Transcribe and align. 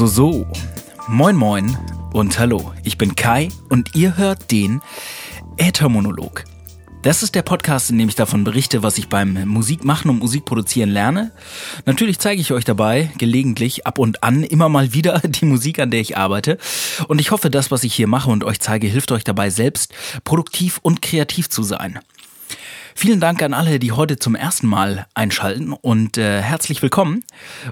So, 0.00 0.06
so, 0.06 0.32
so. 0.32 0.46
Moin, 1.08 1.36
moin 1.36 1.76
und 2.14 2.38
hallo. 2.38 2.72
Ich 2.84 2.96
bin 2.96 3.16
Kai 3.16 3.50
und 3.68 3.94
ihr 3.94 4.16
hört 4.16 4.50
den 4.50 4.80
Äthermonolog. 5.58 6.44
Das 7.02 7.22
ist 7.22 7.34
der 7.34 7.42
Podcast, 7.42 7.90
in 7.90 7.98
dem 7.98 8.08
ich 8.08 8.14
davon 8.14 8.42
berichte, 8.42 8.82
was 8.82 8.96
ich 8.96 9.10
beim 9.10 9.46
Musikmachen 9.46 10.10
und 10.10 10.18
Musikproduzieren 10.18 10.88
lerne. 10.88 11.32
Natürlich 11.84 12.18
zeige 12.18 12.40
ich 12.40 12.50
euch 12.50 12.64
dabei 12.64 13.10
gelegentlich 13.18 13.86
ab 13.86 13.98
und 13.98 14.22
an 14.22 14.42
immer 14.42 14.70
mal 14.70 14.94
wieder 14.94 15.18
die 15.24 15.44
Musik, 15.44 15.78
an 15.78 15.90
der 15.90 16.00
ich 16.00 16.16
arbeite. 16.16 16.56
Und 17.08 17.20
ich 17.20 17.30
hoffe, 17.30 17.50
das, 17.50 17.70
was 17.70 17.84
ich 17.84 17.92
hier 17.92 18.06
mache 18.06 18.30
und 18.30 18.42
euch 18.42 18.58
zeige, 18.58 18.86
hilft 18.86 19.12
euch 19.12 19.24
dabei, 19.24 19.50
selbst 19.50 19.92
produktiv 20.24 20.80
und 20.80 21.02
kreativ 21.02 21.50
zu 21.50 21.62
sein. 21.62 21.98
Vielen 22.94 23.20
Dank 23.20 23.42
an 23.42 23.54
alle, 23.54 23.78
die 23.78 23.92
heute 23.92 24.18
zum 24.18 24.34
ersten 24.34 24.66
Mal 24.66 25.06
einschalten 25.14 25.72
und 25.72 26.18
äh, 26.18 26.42
herzlich 26.42 26.82
willkommen. 26.82 27.24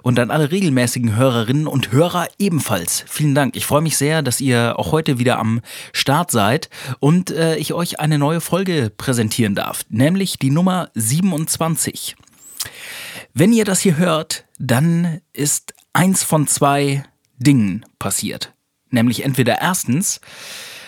Und 0.02 0.18
an 0.18 0.30
alle 0.30 0.50
regelmäßigen 0.50 1.16
Hörerinnen 1.16 1.66
und 1.66 1.92
Hörer 1.92 2.28
ebenfalls. 2.38 3.04
Vielen 3.08 3.34
Dank. 3.34 3.56
Ich 3.56 3.66
freue 3.66 3.82
mich 3.82 3.96
sehr, 3.96 4.22
dass 4.22 4.40
ihr 4.40 4.78
auch 4.78 4.92
heute 4.92 5.18
wieder 5.18 5.38
am 5.38 5.60
Start 5.92 6.30
seid 6.30 6.70
und 7.00 7.30
äh, 7.30 7.56
ich 7.56 7.74
euch 7.74 8.00
eine 8.00 8.18
neue 8.18 8.40
Folge 8.40 8.90
präsentieren 8.96 9.54
darf, 9.54 9.84
nämlich 9.88 10.38
die 10.38 10.50
Nummer 10.50 10.90
27. 10.94 12.16
Wenn 13.34 13.52
ihr 13.52 13.64
das 13.64 13.80
hier 13.80 13.96
hört, 13.96 14.44
dann 14.58 15.20
ist 15.32 15.74
eins 15.92 16.22
von 16.22 16.46
zwei 16.46 17.04
Dingen 17.38 17.84
passiert. 17.98 18.52
Nämlich 18.90 19.24
entweder 19.24 19.60
erstens, 19.60 20.20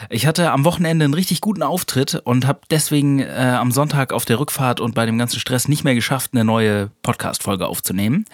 ich 0.08 0.26
hatte 0.26 0.50
am 0.50 0.64
Wochenende 0.64 1.04
einen 1.04 1.14
richtig 1.14 1.40
guten 1.40 1.62
Auftritt 1.62 2.14
und 2.14 2.46
habe 2.46 2.60
deswegen 2.70 3.20
äh, 3.20 3.56
am 3.58 3.70
Sonntag 3.70 4.12
auf 4.12 4.24
der 4.24 4.40
Rückfahrt 4.40 4.80
und 4.80 4.94
bei 4.94 5.04
dem 5.04 5.18
ganzen 5.18 5.38
Stress 5.40 5.68
nicht 5.68 5.84
mehr 5.84 5.94
geschafft, 5.94 6.30
eine 6.32 6.44
neue 6.44 6.90
Podcast-Folge 7.02 7.66
aufzunehmen. 7.66 8.24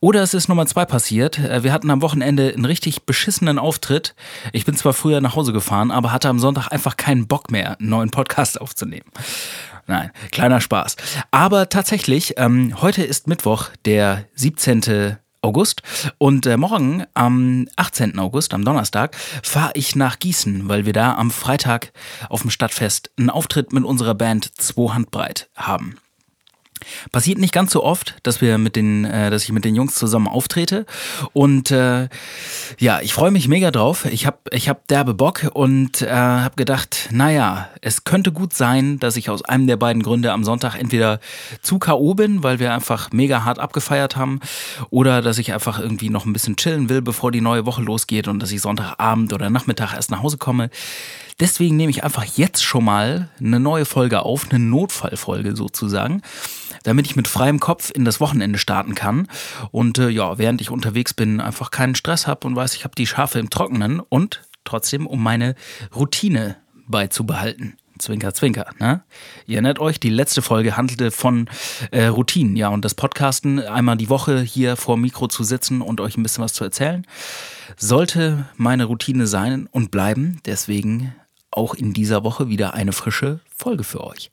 Oder 0.00 0.22
es 0.22 0.34
ist 0.34 0.48
Nummer 0.48 0.66
zwei 0.66 0.84
passiert. 0.84 1.38
Äh, 1.38 1.64
wir 1.64 1.72
hatten 1.72 1.90
am 1.90 2.02
Wochenende 2.02 2.52
einen 2.52 2.64
richtig 2.64 3.02
beschissenen 3.02 3.58
Auftritt. 3.58 4.14
Ich 4.52 4.64
bin 4.64 4.76
zwar 4.76 4.92
früher 4.92 5.20
nach 5.20 5.34
Hause 5.34 5.52
gefahren, 5.52 5.90
aber 5.90 6.12
hatte 6.12 6.28
am 6.28 6.38
Sonntag 6.38 6.68
einfach 6.70 6.96
keinen 6.96 7.26
Bock 7.26 7.50
mehr, 7.50 7.78
einen 7.78 7.88
neuen 7.88 8.10
Podcast 8.10 8.60
aufzunehmen. 8.60 9.10
Nein, 9.88 10.10
kleiner 10.32 10.60
Spaß. 10.60 10.96
Aber 11.30 11.68
tatsächlich, 11.68 12.34
ähm, 12.38 12.80
heute 12.80 13.04
ist 13.04 13.28
Mittwoch, 13.28 13.70
der 13.84 14.24
17. 14.34 15.16
August. 15.42 15.82
Und 16.18 16.46
äh, 16.46 16.56
morgen, 16.56 17.04
am 17.14 17.68
18. 17.76 18.18
August, 18.18 18.54
am 18.54 18.64
Donnerstag, 18.64 19.16
fahre 19.42 19.72
ich 19.74 19.96
nach 19.96 20.18
Gießen, 20.18 20.68
weil 20.68 20.86
wir 20.86 20.92
da 20.92 21.14
am 21.14 21.30
Freitag 21.30 21.92
auf 22.28 22.42
dem 22.42 22.50
Stadtfest 22.50 23.10
einen 23.18 23.30
Auftritt 23.30 23.72
mit 23.72 23.84
unserer 23.84 24.14
Band 24.14 24.58
Zwei 24.60 24.94
Handbreit 24.94 25.48
haben. 25.54 25.98
Passiert 27.12 27.38
nicht 27.38 27.52
ganz 27.52 27.72
so 27.72 27.82
oft, 27.82 28.16
dass 28.22 28.40
wir 28.40 28.58
mit 28.58 28.76
den, 28.76 29.04
äh, 29.04 29.30
dass 29.30 29.44
ich 29.44 29.52
mit 29.52 29.64
den 29.64 29.74
Jungs 29.74 29.94
zusammen 29.94 30.28
auftrete. 30.28 30.86
Und 31.32 31.70
äh, 31.70 32.08
ja, 32.78 33.00
ich 33.00 33.12
freue 33.12 33.30
mich 33.30 33.48
mega 33.48 33.70
drauf. 33.70 34.04
Ich 34.06 34.26
habe 34.26 34.38
ich 34.50 34.68
hab 34.68 34.86
derbe 34.88 35.14
Bock 35.14 35.50
und 35.52 36.02
äh, 36.02 36.10
habe 36.10 36.56
gedacht, 36.56 37.08
naja, 37.10 37.68
es 37.80 38.04
könnte 38.04 38.32
gut 38.32 38.54
sein, 38.54 38.98
dass 38.98 39.16
ich 39.16 39.30
aus 39.30 39.44
einem 39.44 39.66
der 39.66 39.76
beiden 39.76 40.02
Gründe 40.02 40.32
am 40.32 40.44
Sonntag 40.44 40.76
entweder 40.76 41.20
zu 41.62 41.78
K.O. 41.78 42.14
bin, 42.14 42.42
weil 42.42 42.58
wir 42.58 42.72
einfach 42.72 43.12
mega 43.12 43.44
hart 43.44 43.58
abgefeiert 43.58 44.16
haben, 44.16 44.40
oder 44.90 45.22
dass 45.22 45.38
ich 45.38 45.52
einfach 45.52 45.78
irgendwie 45.78 46.10
noch 46.10 46.26
ein 46.26 46.32
bisschen 46.32 46.56
chillen 46.56 46.88
will, 46.88 47.02
bevor 47.02 47.32
die 47.32 47.40
neue 47.40 47.66
Woche 47.66 47.82
losgeht 47.82 48.28
und 48.28 48.40
dass 48.40 48.52
ich 48.52 48.60
Sonntagabend 48.60 49.32
oder 49.32 49.50
Nachmittag 49.50 49.94
erst 49.94 50.10
nach 50.10 50.22
Hause 50.22 50.38
komme. 50.38 50.70
Deswegen 51.38 51.76
nehme 51.76 51.90
ich 51.90 52.02
einfach 52.02 52.24
jetzt 52.24 52.64
schon 52.64 52.84
mal 52.84 53.28
eine 53.38 53.60
neue 53.60 53.84
Folge 53.84 54.22
auf, 54.22 54.46
eine 54.50 54.58
Notfallfolge 54.58 55.54
sozusagen 55.54 56.22
damit 56.86 57.06
ich 57.06 57.16
mit 57.16 57.26
freiem 57.26 57.58
Kopf 57.58 57.90
in 57.90 58.04
das 58.04 58.20
Wochenende 58.20 58.58
starten 58.58 58.94
kann 58.94 59.26
und 59.72 59.98
äh, 59.98 60.08
ja, 60.08 60.38
während 60.38 60.60
ich 60.60 60.70
unterwegs 60.70 61.14
bin, 61.14 61.40
einfach 61.40 61.70
keinen 61.70 61.96
Stress 61.96 62.26
habe 62.26 62.46
und 62.46 62.54
weiß, 62.54 62.74
ich 62.74 62.84
habe 62.84 62.94
die 62.96 63.06
Schafe 63.06 63.40
im 63.40 63.50
Trockenen 63.50 64.00
und 64.00 64.42
trotzdem 64.64 65.06
um 65.06 65.22
meine 65.22 65.56
Routine 65.94 66.56
beizubehalten. 66.86 67.76
Zwinker, 67.98 68.34
zwinker. 68.34 68.66
Ne? 68.78 69.02
Ihr 69.46 69.54
erinnert 69.54 69.78
euch, 69.78 69.98
die 69.98 70.10
letzte 70.10 70.42
Folge 70.42 70.76
handelte 70.76 71.10
von 71.10 71.48
äh, 71.90 72.06
Routinen, 72.06 72.54
ja, 72.54 72.68
und 72.68 72.84
das 72.84 72.94
Podcasten 72.94 73.58
einmal 73.58 73.96
die 73.96 74.10
Woche 74.10 74.40
hier 74.40 74.76
vor 74.76 74.96
dem 74.96 75.02
Mikro 75.02 75.28
zu 75.28 75.44
sitzen 75.44 75.80
und 75.80 76.00
euch 76.00 76.16
ein 76.16 76.22
bisschen 76.22 76.44
was 76.44 76.52
zu 76.52 76.62
erzählen, 76.62 77.06
sollte 77.76 78.46
meine 78.56 78.84
Routine 78.84 79.26
sein 79.26 79.66
und 79.70 79.90
bleiben. 79.90 80.40
Deswegen 80.44 81.14
auch 81.50 81.74
in 81.74 81.94
dieser 81.94 82.22
Woche 82.22 82.48
wieder 82.48 82.74
eine 82.74 82.92
frische 82.92 83.40
Folge 83.56 83.82
für 83.82 84.04
euch. 84.04 84.30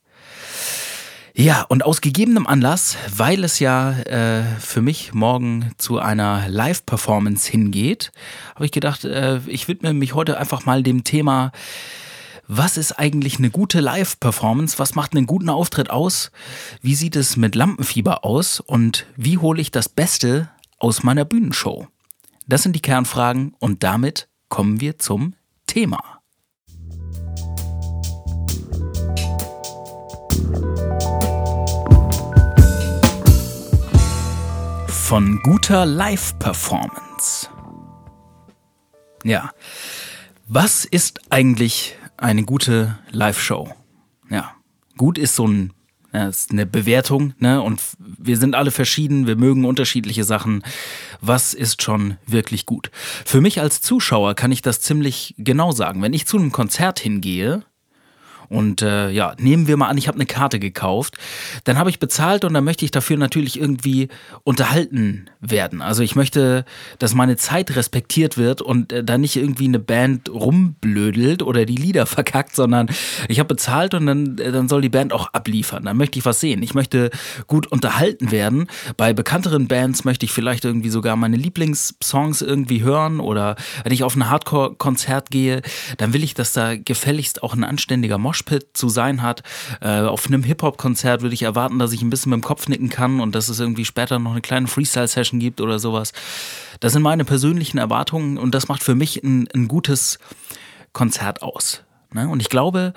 Ja, 1.36 1.64
und 1.64 1.84
aus 1.84 2.02
gegebenem 2.02 2.46
Anlass, 2.46 2.96
weil 3.16 3.44
es 3.44 3.58
ja 3.58 3.92
äh, 4.02 4.44
für 4.60 4.82
mich 4.82 5.16
morgen 5.16 5.72
zu 5.80 5.98
einer 5.98 6.48
Live-Performance 6.48 7.50
hingeht, 7.50 8.12
habe 8.54 8.66
ich 8.66 8.72
gedacht, 8.72 9.04
äh, 9.04 9.40
ich 9.48 9.68
widme 9.68 9.94
mich 9.94 10.14
heute 10.14 10.38
einfach 10.38 10.66
mal 10.66 10.84
dem 10.84 11.04
Thema, 11.04 11.52
was 12.48 12.78
ist 12.78 12.92
eigentlich 13.00 13.40
eine 13.40 13.50
gute 13.50 13.80
Live-Performance? 13.80 14.78
Was 14.78 14.94
macht 14.94 15.16
einen 15.16 15.26
guten 15.26 15.50
Auftritt 15.50 15.90
aus? 15.90 16.30
Wie 16.82 16.94
sieht 16.94 17.16
es 17.16 17.36
mit 17.36 17.56
Lampenfieber 17.56 18.24
aus? 18.24 18.60
Und 18.60 19.08
wie 19.16 19.40
hole 19.40 19.60
ich 19.60 19.72
das 19.72 19.90
Beste 19.90 20.52
aus 20.78 21.02
meiner 21.02 21.26
Bühnenshow? 21.26 21.88
Das 22.46 22.62
sind 22.62 22.76
die 22.76 22.82
Kernfragen 22.82 23.56
und 23.58 23.82
damit 23.82 24.28
kommen 24.50 24.82
wir 24.82 25.00
zum 25.00 25.34
Thema. 25.66 26.13
Von 35.14 35.40
guter 35.44 35.86
Live-Performance. 35.86 37.48
Ja, 39.24 39.52
was 40.48 40.86
ist 40.86 41.20
eigentlich 41.30 41.96
eine 42.18 42.46
gute 42.46 42.98
Live-Show? 43.12 43.72
Ja, 44.32 44.56
gut 44.98 45.20
ist 45.20 45.36
so 45.36 45.48
ein 45.48 45.74
ja, 46.12 46.28
ist 46.28 46.50
eine 46.50 46.66
Bewertung, 46.66 47.36
ne? 47.38 47.62
Und 47.62 47.80
wir 48.00 48.38
sind 48.38 48.56
alle 48.56 48.72
verschieden, 48.72 49.28
wir 49.28 49.36
mögen 49.36 49.66
unterschiedliche 49.66 50.24
Sachen. 50.24 50.64
Was 51.22 51.54
ist 51.54 51.84
schon 51.84 52.18
wirklich 52.26 52.66
gut? 52.66 52.90
Für 53.24 53.40
mich 53.40 53.62
als 53.62 53.82
Zuschauer 53.82 54.34
kann 54.34 54.52
ich 54.52 54.64
das 54.64 54.82
ziemlich 54.82 55.36
genau 55.38 55.74
sagen. 55.74 56.02
Wenn 56.02 56.14
ich 56.14 56.26
zu 56.26 56.40
einem 56.40 56.52
Konzert 56.52 57.00
hingehe, 57.00 57.64
und 58.50 58.82
äh, 58.82 59.10
ja, 59.10 59.36
nehmen 59.40 59.68
wir 59.68 59.78
mal 59.78 59.88
an, 59.88 59.98
ich 59.98 60.08
habe 60.08 60.18
eine 60.18 60.26
Karte 60.26 60.60
gekauft. 60.60 61.18
Dann 61.64 61.78
habe 61.78 61.90
ich 61.90 62.00
bezahlt 62.00 62.46
und 62.46 62.54
dann 62.54 62.64
möchte 62.64 62.86
ich 62.86 62.92
dafür 62.92 63.18
natürlich 63.18 63.60
irgendwie 63.60 64.10
unterhalten 64.44 65.30
werden. 65.40 65.82
Also 65.82 66.04
ich 66.04 66.16
möchte, 66.16 66.66
dass 67.00 67.14
meine 67.14 67.38
Zeit 67.38 67.76
respektiert 67.76 68.38
wird 68.38 68.62
und 68.62 68.92
äh, 68.92 69.04
da 69.04 69.18
nicht 69.18 69.36
irgendwie 69.36 69.68
eine 69.68 69.80
Band 69.80 70.30
rumblödelt 70.30 71.44
oder 71.44 71.66
die 71.66 71.76
Lieder 71.76 72.06
verkackt, 72.14 72.56
sondern 72.56 72.88
ich 73.28 73.40
habe 73.40 73.48
bezahlt 73.48 73.94
und 73.94 74.06
dann, 74.06 74.38
äh, 74.38 74.52
dann 74.52 74.68
soll 74.68 74.82
die 74.82 74.90
Band 74.90 75.14
auch 75.14 75.28
abliefern. 75.34 75.86
Dann 75.86 75.98
möchte 75.98 76.20
ich 76.20 76.26
was 76.26 76.40
sehen. 76.40 76.64
Ich 76.64 76.74
möchte 76.74 77.10
gut 77.48 77.68
unterhalten 77.68 78.32
werden. 78.32 78.68
Bei 78.98 79.14
bekannteren 79.14 79.68
Bands 79.68 80.04
möchte 80.04 80.26
ich 80.26 80.32
vielleicht 80.32 80.66
irgendwie 80.66 80.90
sogar 80.90 81.16
meine 81.16 81.38
Lieblingssongs 81.38 82.42
irgendwie 82.42 82.84
hören 82.84 83.20
oder 83.20 83.56
wenn 83.84 83.94
ich 83.94 84.04
auf 84.04 84.16
ein 84.16 84.30
Hardcore-Konzert 84.30 85.30
gehe, 85.30 85.62
dann 85.98 86.14
will 86.14 86.24
ich, 86.24 86.34
dass 86.34 86.54
da 86.54 86.76
gefälligst 86.76 87.44
auch 87.44 87.54
ein 87.54 87.64
anständiger 87.64 88.18
Mosch 88.18 88.33
Moshpit 88.34 88.66
zu 88.74 88.90
sein 88.90 89.22
hat. 89.22 89.44
Äh, 89.80 90.02
auf 90.02 90.26
einem 90.26 90.44
Hip-Hop-Konzert 90.44 91.22
würde 91.22 91.36
ich 91.36 91.44
erwarten, 91.44 91.78
dass 91.78 91.94
ich 91.94 92.02
ein 92.02 92.10
bisschen 92.10 92.32
mit 92.32 92.42
dem 92.42 92.44
Kopf 92.44 92.68
nicken 92.68 92.90
kann 92.90 93.20
und 93.20 93.36
dass 93.36 93.48
es 93.48 93.60
irgendwie 93.60 93.86
später 93.86 94.18
noch 94.18 94.32
eine 94.32 94.42
kleine 94.42 94.68
Freestyle-Session 94.68 95.40
gibt 95.40 95.62
oder 95.62 95.78
sowas. 95.78 96.14
Das 96.80 96.94
sind 96.94 97.04
meine 97.04 97.26
persönlichen 97.26 97.78
Erwartungen 97.78 98.38
und 98.38 98.56
das 98.56 98.68
macht 98.68 98.84
für 98.84 98.96
mich 98.96 99.24
ein, 99.24 99.48
ein 99.54 99.68
gutes 99.68 100.18
Konzert 100.94 101.44
aus. 101.44 101.84
Ne? 102.12 102.28
Und 102.28 102.42
ich 102.42 102.50
glaube, 102.50 102.94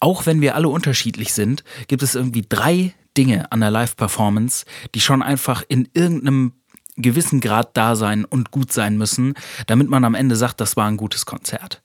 auch 0.00 0.26
wenn 0.26 0.40
wir 0.40 0.56
alle 0.56 0.68
unterschiedlich 0.68 1.32
sind, 1.32 1.62
gibt 1.86 2.02
es 2.02 2.16
irgendwie 2.16 2.44
drei 2.46 2.92
Dinge 3.16 3.50
an 3.52 3.60
der 3.60 3.70
Live-Performance, 3.70 4.64
die 4.94 5.00
schon 5.00 5.22
einfach 5.22 5.62
in 5.68 5.88
irgendeinem 5.94 6.52
gewissen 6.96 7.40
Grad 7.40 7.76
da 7.76 7.94
sein 7.94 8.24
und 8.24 8.50
gut 8.50 8.72
sein 8.72 8.98
müssen, 8.98 9.34
damit 9.66 9.88
man 9.88 10.04
am 10.04 10.14
Ende 10.14 10.36
sagt, 10.36 10.60
das 10.60 10.76
war 10.76 10.86
ein 10.86 10.96
gutes 10.96 11.26
Konzert. 11.26 11.82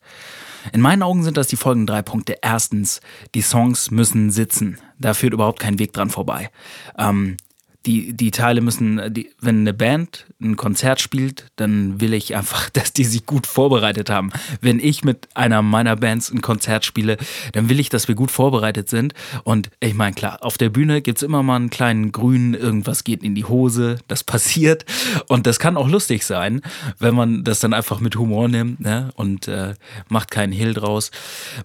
In 0.74 0.82
meinen 0.82 1.04
Augen 1.04 1.24
sind 1.24 1.38
das 1.38 1.48
die 1.48 1.56
folgenden 1.56 1.88
drei 1.88 2.02
Punkte. 2.02 2.38
Erstens, 2.42 3.02
die 3.34 3.42
Songs 3.42 3.92
müssen 3.92 4.32
sitzen. 4.32 4.80
Da 5.00 5.14
führt 5.14 5.34
überhaupt 5.34 5.60
kein 5.60 5.80
Weg 5.80 5.94
dran 5.94 6.10
vorbei. 6.10 6.50
Ähm, 6.98 7.38
die, 7.86 8.14
die 8.14 8.32
Teile 8.32 8.62
müssen, 8.62 9.14
die, 9.14 9.32
wenn 9.40 9.60
eine 9.60 9.74
Band 9.74 10.26
ein 10.42 10.56
Konzert 10.56 11.00
spielt, 11.02 11.46
dann 11.56 12.02
will 12.02 12.14
ich 12.14 12.36
einfach, 12.36 12.70
dass 12.74 12.94
die 12.94 13.06
sich 13.06 13.26
gut 13.26 13.48
vorbereitet 13.48 14.10
haben. 14.10 14.32
Wenn 14.62 14.80
ich 14.80 15.04
mit 15.04 15.28
einer 15.34 15.62
meiner 15.62 15.96
Bands 15.96 16.32
ein 16.32 16.42
Konzert 16.42 16.86
spiele, 16.86 17.18
dann 17.54 17.70
will 17.70 17.80
ich, 17.80 17.90
dass 17.90 18.08
wir 18.08 18.16
gut 18.16 18.32
vorbereitet 18.32 18.90
sind. 18.90 19.14
Und 19.44 19.70
ich 19.80 19.94
meine, 19.94 20.14
klar, 20.14 20.44
auf 20.44 20.58
der 20.58 20.70
Bühne 20.70 21.02
gibt 21.02 21.20
es 21.20 21.24
immer 21.24 21.44
mal 21.44 21.58
einen 21.58 21.70
kleinen 21.70 22.12
grünen, 22.12 22.54
irgendwas 22.54 23.04
geht 23.04 23.24
in 23.24 23.36
die 23.36 23.46
Hose, 23.46 23.98
das 24.08 24.24
passiert. 24.24 24.86
Und 25.28 25.48
das 25.48 25.60
kann 25.60 25.78
auch 25.78 25.88
lustig 25.88 26.26
sein, 26.26 26.62
wenn 27.00 27.16
man 27.16 27.44
das 27.44 27.60
dann 27.60 27.74
einfach 27.74 28.00
mit 28.00 28.16
Humor 28.16 28.48
nimmt 28.48 28.80
ne? 28.80 29.12
und 29.16 29.48
äh, 29.48 29.74
macht 30.10 30.32
keinen 30.32 30.52
Hehl 30.52 30.74
draus. 30.74 31.12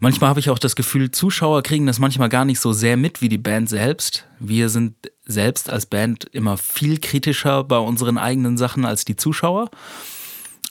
Manchmal 0.00 0.30
habe 0.30 0.40
ich 0.40 0.50
auch 0.50 0.58
das 0.58 0.76
Gefühl, 0.76 1.10
Zuschauer 1.10 1.62
kriegen 1.62 1.86
das 1.86 1.98
manchmal 1.98 2.28
gar 2.28 2.44
nicht 2.44 2.60
so 2.60 2.72
sehr 2.72 2.96
mit 2.96 3.22
wie 3.22 3.28
die 3.28 3.38
Band 3.38 3.68
selbst. 3.68 4.26
Wir 4.38 4.68
sind 4.68 4.94
selbst 5.30 5.70
als 5.70 5.86
Band 5.86 6.24
immer 6.32 6.56
viel 6.56 6.98
kritischer 6.98 7.64
bei 7.64 7.78
unseren 7.78 8.18
eigenen 8.18 8.56
Sachen 8.56 8.84
als 8.84 9.04
die 9.04 9.16
Zuschauer. 9.16 9.70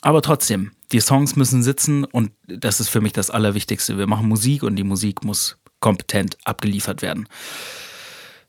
Aber 0.01 0.21
trotzdem, 0.21 0.71
die 0.91 1.01
Songs 1.01 1.35
müssen 1.35 1.63
sitzen 1.63 2.06
und 2.06 2.31
das 2.47 2.79
ist 2.79 2.89
für 2.89 3.01
mich 3.01 3.13
das 3.13 3.29
Allerwichtigste. 3.29 3.97
Wir 3.97 4.07
machen 4.07 4.27
Musik 4.27 4.63
und 4.63 4.75
die 4.75 4.83
Musik 4.83 5.23
muss 5.23 5.57
kompetent 5.79 6.38
abgeliefert 6.45 7.01
werden. 7.01 7.27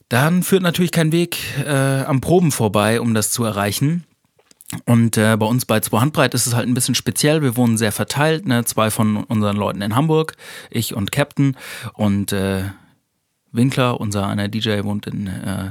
Dann 0.08 0.42
führt 0.42 0.62
natürlich 0.62 0.90
kein 0.90 1.12
Weg 1.12 1.38
äh, 1.64 2.02
am 2.02 2.20
Proben 2.20 2.50
vorbei, 2.50 3.00
um 3.00 3.14
das 3.14 3.30
zu 3.30 3.44
erreichen. 3.44 4.04
Und 4.84 5.16
äh, 5.16 5.36
bei 5.36 5.46
uns 5.46 5.66
bei 5.66 5.80
Zwei 5.80 6.00
Handbreit 6.00 6.34
ist 6.34 6.46
es 6.46 6.54
halt 6.54 6.68
ein 6.68 6.74
bisschen 6.74 6.94
speziell. 6.94 7.42
Wir 7.42 7.56
wohnen 7.56 7.76
sehr 7.76 7.92
verteilt. 7.92 8.46
Ne? 8.46 8.64
Zwei 8.64 8.90
von 8.90 9.16
unseren 9.24 9.56
Leuten 9.56 9.82
in 9.82 9.96
Hamburg, 9.96 10.36
ich 10.70 10.94
und 10.94 11.12
Captain. 11.12 11.56
Und 11.94 12.32
äh, 12.32 12.64
Winkler, 13.52 14.00
unser 14.00 14.26
einer 14.26 14.48
DJ, 14.48 14.82
wohnt 14.82 15.06
in 15.06 15.26
äh, 15.26 15.70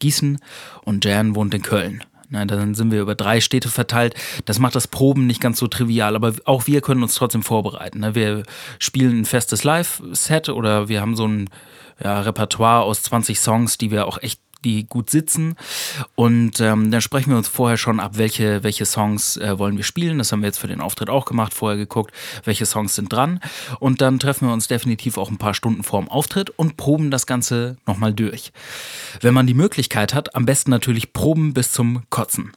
Gießen 0.00 0.38
und 0.84 1.04
Jan 1.04 1.36
wohnt 1.36 1.54
in 1.54 1.62
Köln. 1.62 2.02
Na, 2.32 2.44
dann 2.44 2.74
sind 2.74 2.92
wir 2.92 3.00
über 3.00 3.16
drei 3.16 3.40
Städte 3.40 3.68
verteilt. 3.68 4.14
Das 4.44 4.60
macht 4.60 4.76
das 4.76 4.86
Proben 4.86 5.26
nicht 5.26 5.40
ganz 5.40 5.58
so 5.58 5.66
trivial, 5.66 6.14
aber 6.14 6.32
auch 6.44 6.68
wir 6.68 6.80
können 6.80 7.02
uns 7.02 7.16
trotzdem 7.16 7.42
vorbereiten. 7.42 8.00
Ne? 8.00 8.14
Wir 8.14 8.44
spielen 8.78 9.20
ein 9.20 9.24
festes 9.24 9.64
Live-Set 9.64 10.48
oder 10.48 10.88
wir 10.88 11.00
haben 11.00 11.16
so 11.16 11.26
ein 11.26 11.50
ja, 12.02 12.20
Repertoire 12.20 12.82
aus 12.84 13.02
20 13.02 13.40
Songs, 13.40 13.78
die 13.78 13.90
wir 13.90 14.06
auch 14.06 14.22
echt 14.22 14.40
die 14.64 14.86
gut 14.86 15.10
sitzen. 15.10 15.56
Und 16.14 16.60
ähm, 16.60 16.90
dann 16.90 17.00
sprechen 17.00 17.30
wir 17.30 17.36
uns 17.36 17.48
vorher 17.48 17.76
schon 17.76 18.00
ab, 18.00 18.12
welche, 18.14 18.62
welche 18.62 18.84
Songs 18.84 19.36
äh, 19.36 19.58
wollen 19.58 19.76
wir 19.76 19.84
spielen. 19.84 20.18
Das 20.18 20.32
haben 20.32 20.40
wir 20.40 20.46
jetzt 20.46 20.58
für 20.58 20.68
den 20.68 20.80
Auftritt 20.80 21.10
auch 21.10 21.24
gemacht, 21.24 21.54
vorher 21.54 21.78
geguckt, 21.78 22.12
welche 22.44 22.66
Songs 22.66 22.94
sind 22.94 23.12
dran. 23.12 23.40
Und 23.78 24.00
dann 24.00 24.18
treffen 24.18 24.48
wir 24.48 24.52
uns 24.52 24.68
definitiv 24.68 25.18
auch 25.18 25.30
ein 25.30 25.38
paar 25.38 25.54
Stunden 25.54 25.82
vor 25.82 26.00
dem 26.00 26.08
Auftritt 26.08 26.50
und 26.50 26.76
proben 26.76 27.10
das 27.10 27.26
Ganze 27.26 27.76
nochmal 27.86 28.14
durch. 28.14 28.52
Wenn 29.20 29.34
man 29.34 29.46
die 29.46 29.54
Möglichkeit 29.54 30.14
hat, 30.14 30.34
am 30.34 30.46
besten 30.46 30.70
natürlich 30.70 31.12
proben 31.12 31.54
bis 31.54 31.72
zum 31.72 32.02
Kotzen 32.10 32.52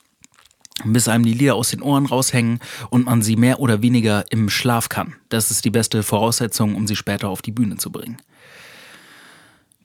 bis 0.85 1.07
einem 1.07 1.23
die 1.23 1.33
Lieder 1.33 1.55
aus 1.55 1.69
den 1.69 1.81
Ohren 1.81 2.05
raushängen 2.05 2.59
und 2.89 3.05
man 3.05 3.21
sie 3.21 3.35
mehr 3.35 3.59
oder 3.59 3.81
weniger 3.81 4.25
im 4.31 4.49
Schlaf 4.49 4.89
kann. 4.89 5.15
Das 5.29 5.51
ist 5.51 5.65
die 5.65 5.69
beste 5.69 6.03
Voraussetzung, 6.03 6.75
um 6.75 6.87
sie 6.87 6.95
später 6.95 7.29
auf 7.29 7.41
die 7.41 7.51
Bühne 7.51 7.77
zu 7.77 7.91
bringen. 7.91 8.17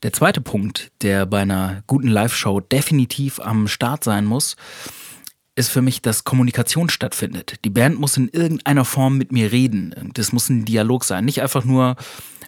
Der 0.03 0.13
zweite 0.13 0.41
Punkt, 0.41 0.91
der 1.01 1.25
bei 1.25 1.41
einer 1.41 1.83
guten 1.87 2.07
Live-Show 2.07 2.61
definitiv 2.61 3.39
am 3.39 3.67
Start 3.67 4.03
sein 4.03 4.25
muss, 4.25 4.55
ist 5.55 5.69
für 5.69 5.81
mich, 5.81 6.01
dass 6.01 6.23
Kommunikation 6.23 6.89
stattfindet. 6.89 7.59
Die 7.65 7.69
Band 7.69 7.99
muss 7.99 8.15
in 8.15 8.29
irgendeiner 8.29 8.85
Form 8.85 9.17
mit 9.17 9.33
mir 9.33 9.51
reden. 9.51 9.93
Das 10.13 10.31
muss 10.31 10.47
ein 10.49 10.63
Dialog 10.63 11.03
sein. 11.03 11.25
Nicht 11.25 11.41
einfach 11.41 11.65
nur 11.65 11.97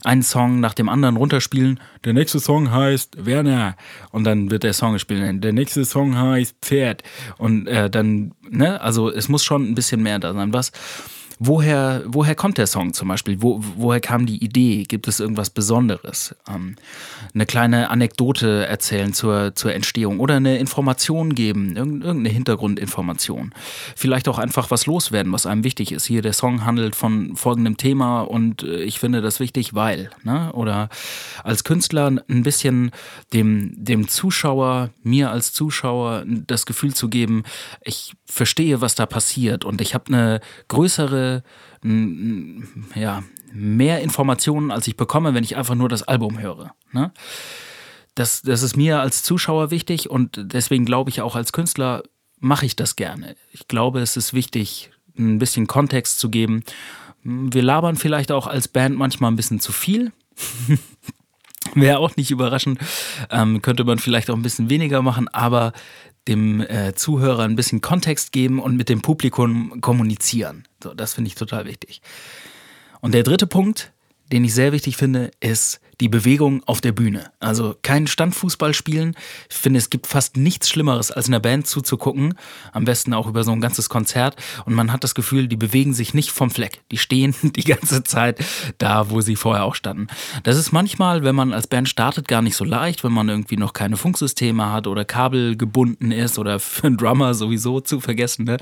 einen 0.03 0.23
Song 0.23 0.61
nach 0.61 0.73
dem 0.73 0.87
anderen 0.87 1.17
runterspielen. 1.17 1.79
Der 2.05 2.13
nächste 2.13 2.39
Song 2.39 2.71
heißt 2.71 3.25
Werner 3.25 3.75
und 4.11 4.23
dann 4.23 4.49
wird 4.49 4.63
der 4.63 4.73
Song 4.73 4.93
gespielt. 4.93 5.43
Der 5.43 5.53
nächste 5.53 5.83
Song 5.83 6.17
heißt 6.17 6.55
Pferd 6.61 7.03
und 7.37 7.67
äh, 7.67 7.89
dann, 7.89 8.33
ne, 8.49 8.79
also 8.81 9.11
es 9.11 9.27
muss 9.27 9.43
schon 9.43 9.69
ein 9.69 9.75
bisschen 9.75 10.01
mehr 10.01 10.17
da 10.17 10.33
sein. 10.33 10.53
Was 10.53 10.71
woher, 11.43 12.03
woher 12.05 12.35
kommt 12.35 12.59
der 12.59 12.67
Song 12.67 12.93
zum 12.93 13.07
Beispiel? 13.07 13.41
Wo, 13.41 13.63
woher 13.75 13.99
kam 13.99 14.27
die 14.27 14.43
Idee? 14.43 14.83
Gibt 14.83 15.07
es 15.07 15.19
irgendwas 15.19 15.49
Besonderes? 15.49 16.35
Ähm, 16.47 16.75
eine 17.33 17.47
kleine 17.47 17.89
Anekdote 17.89 18.67
erzählen 18.67 19.11
zur, 19.11 19.55
zur 19.55 19.73
Entstehung 19.73 20.19
oder 20.19 20.35
eine 20.35 20.59
Information 20.59 21.33
geben, 21.33 21.75
irgendeine 21.75 22.29
Hintergrundinformation. 22.29 23.53
Vielleicht 23.95 24.27
auch 24.27 24.37
einfach 24.37 24.69
was 24.69 24.85
loswerden, 24.85 25.33
was 25.33 25.47
einem 25.47 25.63
wichtig 25.63 25.91
ist. 25.91 26.05
Hier, 26.05 26.21
der 26.21 26.33
Song 26.33 26.63
handelt 26.63 26.95
von 26.95 27.35
folgendem 27.35 27.75
Thema 27.75 28.21
und 28.21 28.61
äh, 28.61 28.83
ich 28.83 28.99
finde 28.99 29.21
das 29.21 29.39
wichtig, 29.39 29.73
weil. 29.73 30.11
Ne? 30.23 30.53
Oder 30.53 30.89
als 31.43 31.63
Künstler 31.63 32.05
ein 32.29 32.43
bisschen 32.43 32.91
dem, 33.33 33.73
dem 33.83 34.07
Zuschauer, 34.07 34.91
mir 35.01 35.31
als 35.31 35.53
Zuschauer 35.53 36.23
das 36.27 36.67
Gefühl 36.67 36.93
zu 36.93 37.09
geben, 37.09 37.43
ich 37.83 38.13
verstehe, 38.25 38.79
was 38.79 38.93
da 38.93 39.07
passiert 39.07 39.65
und 39.65 39.81
ich 39.81 39.95
habe 39.95 40.05
eine 40.07 40.39
größere 40.67 41.30
ja, 42.95 43.23
mehr 43.53 44.01
Informationen, 44.01 44.71
als 44.71 44.87
ich 44.87 44.97
bekomme, 44.97 45.33
wenn 45.33 45.43
ich 45.43 45.55
einfach 45.55 45.75
nur 45.75 45.89
das 45.89 46.03
Album 46.03 46.39
höre. 46.39 46.73
Ne? 46.91 47.11
Das, 48.15 48.41
das 48.41 48.61
ist 48.61 48.77
mir 48.77 48.99
als 48.99 49.23
Zuschauer 49.23 49.71
wichtig 49.71 50.09
und 50.09 50.37
deswegen 50.37 50.85
glaube 50.85 51.09
ich 51.09 51.21
auch 51.21 51.35
als 51.35 51.53
Künstler 51.53 52.03
mache 52.39 52.65
ich 52.65 52.75
das 52.75 52.95
gerne. 52.95 53.35
Ich 53.51 53.67
glaube, 53.67 54.01
es 54.01 54.17
ist 54.17 54.33
wichtig, 54.33 54.91
ein 55.17 55.39
bisschen 55.39 55.67
Kontext 55.67 56.19
zu 56.19 56.29
geben. 56.29 56.63
Wir 57.23 57.61
labern 57.61 57.95
vielleicht 57.95 58.31
auch 58.31 58.47
als 58.47 58.67
Band 58.67 58.97
manchmal 58.97 59.31
ein 59.31 59.35
bisschen 59.35 59.59
zu 59.59 59.71
viel. 59.71 60.11
Wäre 61.75 61.99
auch 61.99 62.15
nicht 62.15 62.31
überraschend. 62.31 62.79
Ähm, 63.29 63.61
könnte 63.61 63.83
man 63.83 63.99
vielleicht 63.99 64.29
auch 64.29 64.35
ein 64.35 64.41
bisschen 64.41 64.69
weniger 64.69 65.01
machen, 65.01 65.27
aber 65.29 65.71
dem 66.27 66.61
äh, 66.61 66.93
Zuhörer 66.93 67.43
ein 67.43 67.55
bisschen 67.55 67.81
Kontext 67.81 68.31
geben 68.31 68.59
und 68.59 68.75
mit 68.75 68.89
dem 68.89 69.01
Publikum 69.01 69.81
kommunizieren. 69.81 70.63
So, 70.83 70.93
das 70.93 71.13
finde 71.13 71.29
ich 71.29 71.35
total 71.35 71.65
wichtig. 71.65 72.01
Und 73.01 73.13
der 73.13 73.23
dritte 73.23 73.47
Punkt, 73.47 73.91
den 74.31 74.43
ich 74.43 74.53
sehr 74.53 74.71
wichtig 74.71 74.97
finde, 74.97 75.31
ist 75.39 75.81
die 76.01 76.09
Bewegung 76.09 76.63
auf 76.65 76.81
der 76.81 76.91
Bühne. 76.91 77.31
Also 77.39 77.75
kein 77.83 78.07
Standfußball 78.07 78.73
spielen. 78.73 79.15
Ich 79.49 79.55
finde, 79.55 79.77
es 79.77 79.91
gibt 79.91 80.07
fast 80.07 80.35
nichts 80.35 80.67
Schlimmeres, 80.67 81.11
als 81.11 81.27
einer 81.27 81.39
Band 81.39 81.67
zuzugucken. 81.67 82.33
Am 82.73 82.85
besten 82.85 83.13
auch 83.13 83.27
über 83.27 83.43
so 83.43 83.51
ein 83.51 83.61
ganzes 83.61 83.87
Konzert. 83.87 84.35
Und 84.65 84.73
man 84.73 84.91
hat 84.91 85.03
das 85.03 85.13
Gefühl, 85.13 85.47
die 85.47 85.55
bewegen 85.55 85.93
sich 85.93 86.15
nicht 86.15 86.31
vom 86.31 86.49
Fleck. 86.49 86.81
Die 86.91 86.97
stehen 86.97 87.35
die 87.43 87.63
ganze 87.63 88.03
Zeit 88.03 88.43
da, 88.79 89.11
wo 89.11 89.21
sie 89.21 89.35
vorher 89.35 89.63
auch 89.63 89.75
standen. 89.75 90.07
Das 90.43 90.57
ist 90.57 90.71
manchmal, 90.71 91.23
wenn 91.23 91.35
man 91.35 91.53
als 91.53 91.67
Band 91.67 91.87
startet, 91.87 92.27
gar 92.27 92.41
nicht 92.41 92.55
so 92.55 92.65
leicht, 92.65 93.03
wenn 93.03 93.13
man 93.13 93.29
irgendwie 93.29 93.57
noch 93.57 93.73
keine 93.73 93.95
Funksysteme 93.95 94.71
hat 94.71 94.87
oder 94.87 95.05
Kabel 95.05 95.55
gebunden 95.55 96.11
ist 96.11 96.39
oder 96.39 96.59
für 96.59 96.87
einen 96.87 96.97
Drummer 96.97 97.35
sowieso 97.35 97.79
zu 97.79 97.99
vergessen. 97.99 98.45
Ne? 98.45 98.57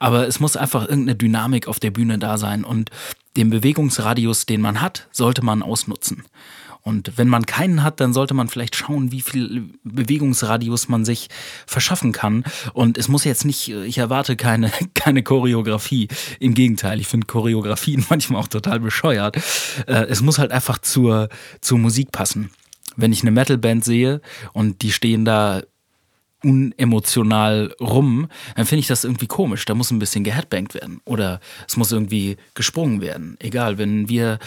Aber 0.00 0.26
es 0.26 0.40
muss 0.40 0.56
einfach 0.56 0.82
irgendeine 0.82 1.14
Dynamik 1.14 1.68
auf 1.68 1.78
der 1.78 1.92
Bühne 1.92 2.18
da 2.18 2.36
sein. 2.36 2.64
Und 2.64 2.90
den 3.36 3.50
Bewegungsradius, 3.50 4.46
den 4.46 4.60
man 4.60 4.80
hat, 4.80 5.08
sollte 5.10 5.44
man 5.44 5.62
ausnutzen. 5.62 6.24
Und 6.84 7.16
wenn 7.16 7.28
man 7.28 7.46
keinen 7.46 7.82
hat, 7.82 7.98
dann 7.98 8.12
sollte 8.12 8.34
man 8.34 8.48
vielleicht 8.48 8.76
schauen, 8.76 9.10
wie 9.10 9.22
viel 9.22 9.70
Bewegungsradius 9.84 10.88
man 10.88 11.06
sich 11.06 11.28
verschaffen 11.66 12.12
kann. 12.12 12.44
Und 12.74 12.98
es 12.98 13.08
muss 13.08 13.24
jetzt 13.24 13.46
nicht, 13.46 13.70
ich 13.70 13.96
erwarte 13.96 14.36
keine, 14.36 14.70
keine 14.94 15.22
Choreografie. 15.22 16.08
Im 16.40 16.52
Gegenteil, 16.52 17.00
ich 17.00 17.06
finde 17.06 17.26
Choreografien 17.26 18.04
manchmal 18.10 18.42
auch 18.42 18.48
total 18.48 18.80
bescheuert. 18.80 19.36
Äh, 19.86 20.04
es 20.08 20.20
muss 20.20 20.38
halt 20.38 20.52
einfach 20.52 20.76
zur, 20.78 21.30
zur 21.62 21.78
Musik 21.78 22.12
passen. 22.12 22.50
Wenn 22.96 23.12
ich 23.12 23.22
eine 23.22 23.30
Metalband 23.30 23.82
sehe 23.82 24.20
und 24.52 24.82
die 24.82 24.92
stehen 24.92 25.24
da 25.24 25.62
unemotional 26.44 27.74
rum, 27.80 28.28
dann 28.56 28.66
finde 28.66 28.80
ich 28.80 28.86
das 28.86 29.04
irgendwie 29.04 29.26
komisch. 29.26 29.64
Da 29.64 29.74
muss 29.74 29.90
ein 29.90 29.98
bisschen 29.98 30.24
geheadbangt 30.24 30.74
werden 30.74 31.00
oder 31.04 31.40
es 31.66 31.76
muss 31.76 31.92
irgendwie 31.92 32.36
gesprungen 32.54 33.00
werden. 33.00 33.36
Egal, 33.40 33.78
wenn 33.78 34.08
wir, 34.08 34.38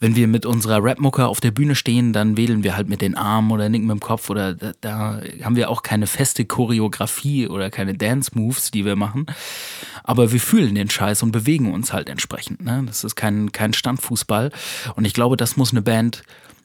wenn 0.00 0.16
wir 0.16 0.28
mit 0.28 0.46
unserer 0.46 0.82
Rapmucke 0.82 1.26
auf 1.26 1.40
der 1.40 1.50
Bühne 1.50 1.74
stehen, 1.74 2.12
dann 2.12 2.36
wedeln 2.36 2.62
wir 2.62 2.76
halt 2.76 2.88
mit 2.88 3.02
den 3.02 3.16
Armen 3.16 3.50
oder 3.50 3.68
nicken 3.68 3.86
mit 3.86 3.94
dem 3.94 4.00
Kopf 4.00 4.30
oder 4.30 4.54
da, 4.54 4.72
da 4.80 5.20
haben 5.42 5.56
wir 5.56 5.70
auch 5.70 5.82
keine 5.82 6.06
feste 6.06 6.44
Choreografie 6.44 7.48
oder 7.48 7.70
keine 7.70 7.94
Dance-Moves, 7.94 8.70
die 8.70 8.84
wir 8.84 8.96
machen. 8.96 9.26
Aber 10.04 10.32
wir 10.32 10.40
fühlen 10.40 10.74
den 10.74 10.90
Scheiß 10.90 11.22
und 11.22 11.32
bewegen 11.32 11.72
uns 11.72 11.92
halt 11.92 12.08
entsprechend. 12.08 12.62
Ne? 12.62 12.82
Das 12.86 13.04
ist 13.04 13.16
kein, 13.16 13.52
kein 13.52 13.72
Standfußball. 13.72 14.50
Und 14.96 15.04
ich 15.04 15.14
glaube, 15.14 15.36
das 15.36 15.56
muss 15.56 15.72
eine 15.72 15.82
Band 15.82 16.22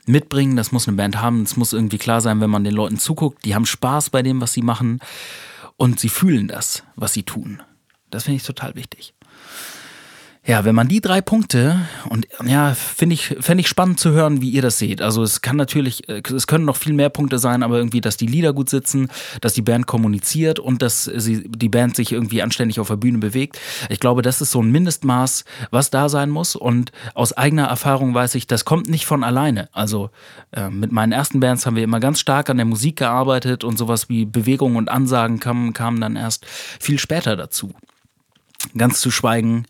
mitbringen, 0.08 0.56
das 0.56 0.72
muss 0.72 0.88
eine 0.88 0.98
Band 0.98 1.22
haben, 1.22 1.44
es 1.44 1.58
muss 1.58 1.74
irgendwie 1.74 1.98
klar 1.98 2.22
sein, 2.22 2.42
wenn 2.42 2.50
man 2.50 2.64
den 2.64 2.74
Leuten 2.74 2.98
zuguckt, 2.98 3.46
die 3.46 3.56
haben 3.56 3.66
Spaß 3.66 4.10
bei 4.10 4.24
dem, 4.24 4.42
was 4.42 4.54
sie 4.54 4.62
machen 4.62 5.00
und 5.76 6.00
sie 6.00 6.10
fühlen 6.10 6.48
das, 6.48 6.84
was 6.96 7.14
sie 7.14 7.24
tun. 7.24 7.62
Das 8.10 8.24
finde 8.24 8.38
ich 8.38 8.44
total 8.44 8.76
wichtig. 8.76 9.14
Ja, 10.48 10.64
wenn 10.64 10.76
man 10.76 10.88
die 10.88 11.02
drei 11.02 11.20
Punkte 11.20 11.82
und 12.08 12.26
ja, 12.46 12.74
finde 12.74 13.16
ich, 13.16 13.36
fände 13.42 13.60
ich 13.60 13.68
spannend 13.68 14.00
zu 14.00 14.12
hören, 14.12 14.40
wie 14.40 14.50
ihr 14.50 14.62
das 14.62 14.80
seht. 14.80 15.02
Also 15.02 15.22
es 15.22 15.42
kann 15.42 15.58
natürlich, 15.58 16.08
äh, 16.08 16.22
es 16.34 16.48
können 16.48 16.64
noch 16.64 16.78
viel 16.78 16.94
mehr 16.94 17.10
Punkte 17.10 17.38
sein, 17.38 17.64
aber 17.64 17.76
irgendwie, 17.76 18.00
dass 18.00 18.16
die 18.16 18.28
Lieder 18.28 18.54
gut 18.54 18.70
sitzen, 18.70 19.10
dass 19.42 19.56
die 19.56 19.62
Band 19.62 19.88
kommuniziert 19.88 20.58
und 20.58 20.82
dass 20.82 21.04
sie, 21.04 21.50
die 21.50 21.68
Band 21.68 21.98
sich 21.98 22.14
irgendwie 22.14 22.42
anständig 22.42 22.80
auf 22.80 22.88
der 22.88 22.96
Bühne 22.96 23.18
bewegt. 23.18 23.60
Ich 23.90 24.00
glaube, 24.00 24.22
das 24.22 24.40
ist 24.40 24.52
so 24.52 24.62
ein 24.62 24.72
Mindestmaß, 24.72 25.44
was 25.72 25.90
da 25.90 26.08
sein 26.08 26.30
muss. 26.30 26.56
Und 26.56 26.94
aus 27.14 27.34
eigener 27.34 27.66
Erfahrung 27.66 28.14
weiß 28.14 28.36
ich, 28.36 28.48
das 28.48 28.64
kommt 28.64 28.88
nicht 28.88 29.06
von 29.06 29.26
alleine. 29.26 29.68
Also 29.74 30.12
äh, 30.54 30.70
mit 30.70 30.94
meinen 30.94 31.12
ersten 31.12 31.42
Bands 31.42 31.66
haben 31.66 31.76
wir 31.76 31.84
immer 31.84 32.00
ganz 32.00 32.22
stark 32.22 32.50
an 32.50 32.56
der 32.56 32.66
Musik 32.66 32.96
gearbeitet 32.96 33.66
und 33.66 33.78
sowas 33.78 34.08
wie 34.08 34.24
Bewegung 34.24 34.78
und 34.78 34.88
Ansagen 34.88 35.42
kamen, 35.42 35.74
kamen 35.74 36.00
dann 36.00 36.16
erst 36.16 36.46
viel 36.46 37.00
später 37.00 37.36
dazu. 37.36 37.74
Ganz 38.78 39.02
zu 39.02 39.12
schweigen 39.12 39.66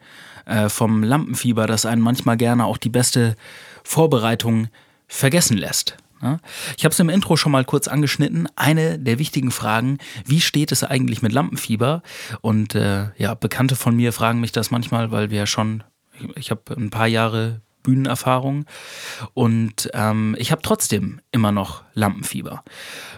äh, 0.47 0.69
vom 0.69 1.03
Lampenfieber, 1.03 1.67
das 1.67 1.85
einen 1.85 2.01
manchmal 2.01 2.37
gerne 2.37 2.65
auch 2.65 2.77
die 2.77 2.89
beste 2.89 3.35
Vorbereitung 3.83 4.67
vergessen 5.07 5.57
lässt. 5.57 5.97
Ne? 6.21 6.39
Ich 6.77 6.85
habe 6.85 6.93
es 6.93 6.99
im 6.99 7.09
Intro 7.09 7.37
schon 7.37 7.51
mal 7.51 7.65
kurz 7.65 7.87
angeschnitten. 7.87 8.47
Eine 8.55 8.97
der 8.99 9.19
wichtigen 9.19 9.51
Fragen, 9.51 9.99
wie 10.25 10.41
steht 10.41 10.71
es 10.71 10.83
eigentlich 10.83 11.21
mit 11.21 11.31
Lampenfieber? 11.31 12.01
Und 12.41 12.75
äh, 12.75 13.09
ja, 13.17 13.33
Bekannte 13.33 13.75
von 13.75 13.95
mir 13.95 14.13
fragen 14.13 14.39
mich 14.39 14.51
das 14.51 14.71
manchmal, 14.71 15.11
weil 15.11 15.29
wir 15.29 15.39
ja 15.39 15.47
schon, 15.47 15.83
ich, 16.19 16.37
ich 16.37 16.51
habe 16.51 16.75
ein 16.75 16.89
paar 16.89 17.07
Jahre 17.07 17.61
Bühnenerfahrung. 17.87 18.65
Und 19.33 19.89
ähm, 19.93 20.35
ich 20.37 20.51
habe 20.51 20.61
trotzdem 20.61 21.21
immer 21.31 21.53
noch 21.53 21.83
Lampenfieber. 21.93 22.63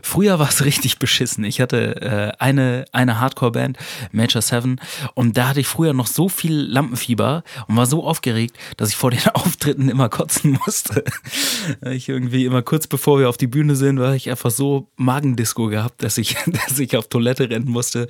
Früher 0.04 0.38
war 0.38 0.48
es 0.48 0.64
richtig 0.70 1.00
beschissen. 1.00 1.44
Ich 1.44 1.60
hatte 1.60 2.02
äh, 2.02 2.32
eine, 2.38 2.86
eine 2.92 3.20
Hardcore-Band, 3.20 3.80
Major 4.12 4.44
Seven, 4.44 4.80
und 5.16 5.38
da 5.38 5.50
hatte 5.50 5.60
ich 5.60 5.68
früher 5.68 5.94
noch 5.94 6.06
so 6.06 6.30
viel 6.30 6.54
Lampenfieber 6.54 7.44
und 7.68 7.78
war 7.78 7.88
so 7.88 8.06
aufgeregt, 8.06 8.58
dass 8.78 8.90
ich 8.90 8.96
vor 8.96 9.10
den 9.10 9.28
Auftritten 9.34 9.90
immer 9.90 10.08
kotzen 10.08 10.60
musste. 10.64 11.04
ich 11.90 12.08
irgendwie 12.08 12.46
immer 12.46 12.62
kurz 12.62 12.86
bevor 12.86 13.20
wir 13.20 13.28
auf 13.28 13.38
die 13.38 13.48
Bühne 13.48 13.76
sind, 13.76 14.00
war 14.00 14.14
ich 14.14 14.30
einfach 14.30 14.52
so 14.52 14.88
Magendisco 14.98 15.66
gehabt, 15.66 16.04
dass 16.04 16.20
ich, 16.20 16.38
dass 16.46 16.78
ich 16.78 16.96
auf 16.96 17.08
Toilette 17.08 17.50
rennen 17.50 17.72
musste 17.72 18.08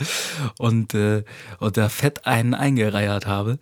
und, 0.58 0.94
äh, 0.94 1.24
und 1.60 1.78
da 1.78 1.88
fett 1.88 2.28
einen 2.28 2.54
eingereiert 2.54 3.28
habe. 3.28 3.60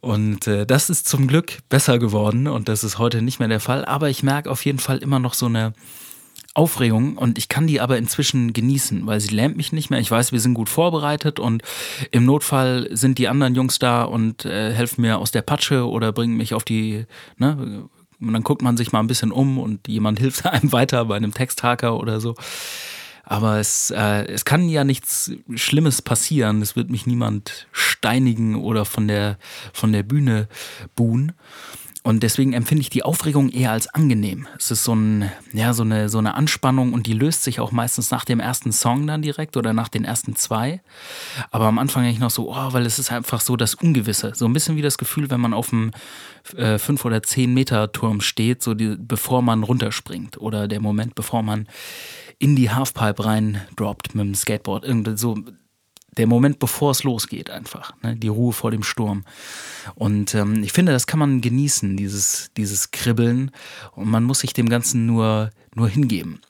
Und 0.00 0.46
äh, 0.46 0.64
das 0.64 0.88
ist 0.88 1.06
zum 1.06 1.26
Glück 1.26 1.58
besser 1.68 1.98
geworden 1.98 2.29
und 2.32 2.68
das 2.68 2.84
ist 2.84 2.98
heute 2.98 3.22
nicht 3.22 3.38
mehr 3.38 3.48
der 3.48 3.60
Fall. 3.60 3.84
Aber 3.84 4.08
ich 4.08 4.22
merke 4.22 4.50
auf 4.50 4.64
jeden 4.64 4.78
Fall 4.78 4.98
immer 4.98 5.18
noch 5.18 5.34
so 5.34 5.46
eine 5.46 5.72
Aufregung 6.54 7.16
und 7.16 7.38
ich 7.38 7.48
kann 7.48 7.66
die 7.66 7.80
aber 7.80 7.96
inzwischen 7.96 8.52
genießen, 8.52 9.06
weil 9.06 9.20
sie 9.20 9.34
lähmt 9.34 9.56
mich 9.56 9.72
nicht 9.72 9.90
mehr. 9.90 10.00
Ich 10.00 10.10
weiß, 10.10 10.32
wir 10.32 10.40
sind 10.40 10.54
gut 10.54 10.68
vorbereitet 10.68 11.38
und 11.38 11.62
im 12.10 12.24
Notfall 12.24 12.88
sind 12.90 13.18
die 13.18 13.28
anderen 13.28 13.54
Jungs 13.54 13.78
da 13.78 14.02
und 14.02 14.44
äh, 14.44 14.72
helfen 14.72 15.02
mir 15.02 15.18
aus 15.18 15.30
der 15.30 15.42
Patsche 15.42 15.88
oder 15.88 16.12
bringen 16.12 16.36
mich 16.36 16.52
auf 16.54 16.64
die, 16.64 17.06
ne, 17.38 17.88
und 18.20 18.32
dann 18.32 18.42
guckt 18.42 18.62
man 18.62 18.76
sich 18.76 18.92
mal 18.92 19.00
ein 19.00 19.06
bisschen 19.06 19.32
um 19.32 19.58
und 19.58 19.88
jemand 19.88 20.18
hilft 20.20 20.44
einem 20.44 20.72
weiter 20.72 21.04
bei 21.04 21.16
einem 21.16 21.32
Texthaker 21.32 21.98
oder 21.98 22.20
so. 22.20 22.34
Aber 23.24 23.58
es, 23.58 23.90
äh, 23.90 24.26
es 24.26 24.44
kann 24.44 24.68
ja 24.68 24.82
nichts 24.82 25.30
Schlimmes 25.54 26.02
passieren. 26.02 26.62
Es 26.62 26.74
wird 26.74 26.90
mich 26.90 27.06
niemand 27.06 27.68
steinigen 27.70 28.56
oder 28.56 28.84
von 28.84 29.06
der, 29.06 29.38
von 29.72 29.92
der 29.92 30.02
Bühne 30.02 30.48
buhen. 30.96 31.32
Und 32.02 32.22
deswegen 32.22 32.54
empfinde 32.54 32.80
ich 32.80 32.88
die 32.88 33.02
Aufregung 33.02 33.50
eher 33.50 33.72
als 33.72 33.86
angenehm. 33.88 34.48
Es 34.56 34.70
ist 34.70 34.84
so, 34.84 34.94
ein, 34.94 35.30
ja, 35.52 35.74
so, 35.74 35.82
eine, 35.82 36.08
so 36.08 36.16
eine 36.16 36.34
Anspannung 36.34 36.94
und 36.94 37.06
die 37.06 37.12
löst 37.12 37.42
sich 37.42 37.60
auch 37.60 37.72
meistens 37.72 38.10
nach 38.10 38.24
dem 38.24 38.40
ersten 38.40 38.72
Song 38.72 39.06
dann 39.06 39.20
direkt 39.20 39.58
oder 39.58 39.74
nach 39.74 39.88
den 39.88 40.04
ersten 40.04 40.34
zwei. 40.34 40.80
Aber 41.50 41.66
am 41.66 41.78
Anfang 41.78 42.04
eigentlich 42.04 42.18
noch 42.18 42.30
so, 42.30 42.50
oh, 42.50 42.72
weil 42.72 42.86
es 42.86 42.98
ist 42.98 43.12
einfach 43.12 43.42
so 43.42 43.54
das 43.54 43.74
Ungewisse. 43.74 44.32
So 44.34 44.46
ein 44.46 44.54
bisschen 44.54 44.76
wie 44.76 44.82
das 44.82 44.96
Gefühl, 44.96 45.28
wenn 45.28 45.40
man 45.40 45.52
auf 45.52 45.74
einem 45.74 45.90
äh, 46.56 46.78
5 46.78 47.04
oder 47.04 47.22
10 47.22 47.52
Meter 47.52 47.92
Turm 47.92 48.22
steht, 48.22 48.62
so 48.62 48.72
die, 48.72 48.96
bevor 48.98 49.42
man 49.42 49.62
runterspringt. 49.62 50.40
Oder 50.40 50.68
der 50.68 50.80
Moment, 50.80 51.14
bevor 51.14 51.42
man 51.42 51.68
in 52.38 52.56
die 52.56 52.70
Halfpipe 52.70 53.22
rein 53.22 53.60
droppt 53.76 54.14
mit 54.14 54.24
dem 54.24 54.34
Skateboard. 54.34 54.84
Irgendwie 54.84 55.18
so, 55.18 55.36
der 56.20 56.26
Moment, 56.26 56.58
bevor 56.58 56.90
es 56.90 57.02
losgeht, 57.02 57.48
einfach. 57.48 57.94
Ne? 58.02 58.14
Die 58.14 58.28
Ruhe 58.28 58.52
vor 58.52 58.70
dem 58.70 58.82
Sturm. 58.82 59.24
Und 59.94 60.34
ähm, 60.34 60.62
ich 60.62 60.72
finde, 60.72 60.92
das 60.92 61.06
kann 61.06 61.18
man 61.18 61.40
genießen, 61.40 61.96
dieses, 61.96 62.50
dieses 62.58 62.90
Kribbeln. 62.90 63.52
Und 63.92 64.10
man 64.10 64.24
muss 64.24 64.40
sich 64.40 64.52
dem 64.52 64.68
Ganzen 64.68 65.06
nur, 65.06 65.48
nur 65.74 65.88
hingeben. 65.88 66.42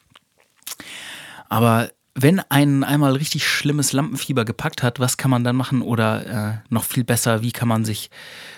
Aber 1.49 1.91
wenn 2.17 2.41
einen 2.41 2.83
einmal 2.83 3.13
richtig 3.13 3.47
schlimmes 3.47 3.93
Lampenfieber 3.93 4.45
gepackt 4.45 4.83
hat, 4.83 4.99
was 4.99 5.17
kann 5.17 5.31
man 5.31 5.45
dann 5.45 5.55
machen? 5.55 5.83
Oder 5.83 6.27
äh, 6.27 6.59
noch 6.69 6.83
viel 6.83 7.05
besser, 7.05 7.41
wie 7.43 7.53
kann 7.53 7.69
man 7.69 7.85
sich 7.85 8.11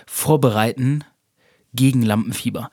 vorbereiten 0.06 1.04
gegen 1.74 2.00
Lampenfieber? 2.00 2.70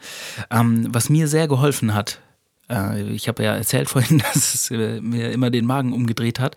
Ähm, 0.50 0.88
was 0.94 1.10
mir 1.10 1.28
sehr 1.28 1.50
geholfen 1.50 1.94
hat, 1.94 2.22
ich 2.70 3.28
habe 3.28 3.44
ja 3.44 3.56
erzählt 3.56 3.90
vorhin, 3.90 4.20
dass 4.20 4.54
es 4.54 4.72
äh, 4.72 5.02
mir 5.02 5.32
immer 5.32 5.50
den 5.50 5.66
Magen 5.66 5.94
umgedreht 5.94 6.40
hat. 6.40 6.56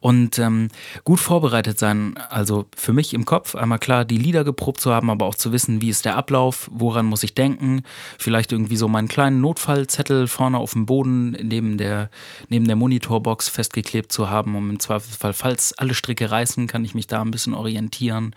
Und 0.00 0.38
ähm, 0.38 0.68
gut 1.04 1.20
vorbereitet 1.20 1.78
sein, 1.78 2.16
also 2.30 2.66
für 2.76 2.92
mich 2.92 3.14
im 3.14 3.24
Kopf, 3.24 3.54
einmal 3.54 3.78
klar 3.78 4.04
die 4.04 4.16
Lieder 4.16 4.44
geprobt 4.44 4.80
zu 4.80 4.92
haben, 4.92 5.10
aber 5.10 5.26
auch 5.26 5.34
zu 5.34 5.52
wissen, 5.52 5.82
wie 5.82 5.90
ist 5.90 6.04
der 6.04 6.16
Ablauf, 6.16 6.70
woran 6.72 7.06
muss 7.06 7.22
ich 7.22 7.34
denken. 7.34 7.82
Vielleicht 8.18 8.52
irgendwie 8.52 8.76
so 8.76 8.88
meinen 8.88 9.08
kleinen 9.08 9.40
Notfallzettel 9.40 10.28
vorne 10.28 10.58
auf 10.58 10.72
dem 10.72 10.86
Boden 10.86 11.32
neben 11.32 11.76
der, 11.76 12.10
neben 12.48 12.66
der 12.66 12.76
Monitorbox 12.76 13.48
festgeklebt 13.48 14.12
zu 14.12 14.30
haben, 14.30 14.56
um 14.56 14.70
im 14.70 14.80
Zweifelsfall, 14.80 15.32
falls 15.32 15.72
alle 15.74 15.94
Stricke 15.94 16.30
reißen, 16.30 16.66
kann 16.66 16.84
ich 16.84 16.94
mich 16.94 17.06
da 17.06 17.20
ein 17.20 17.30
bisschen 17.30 17.54
orientieren 17.54 18.34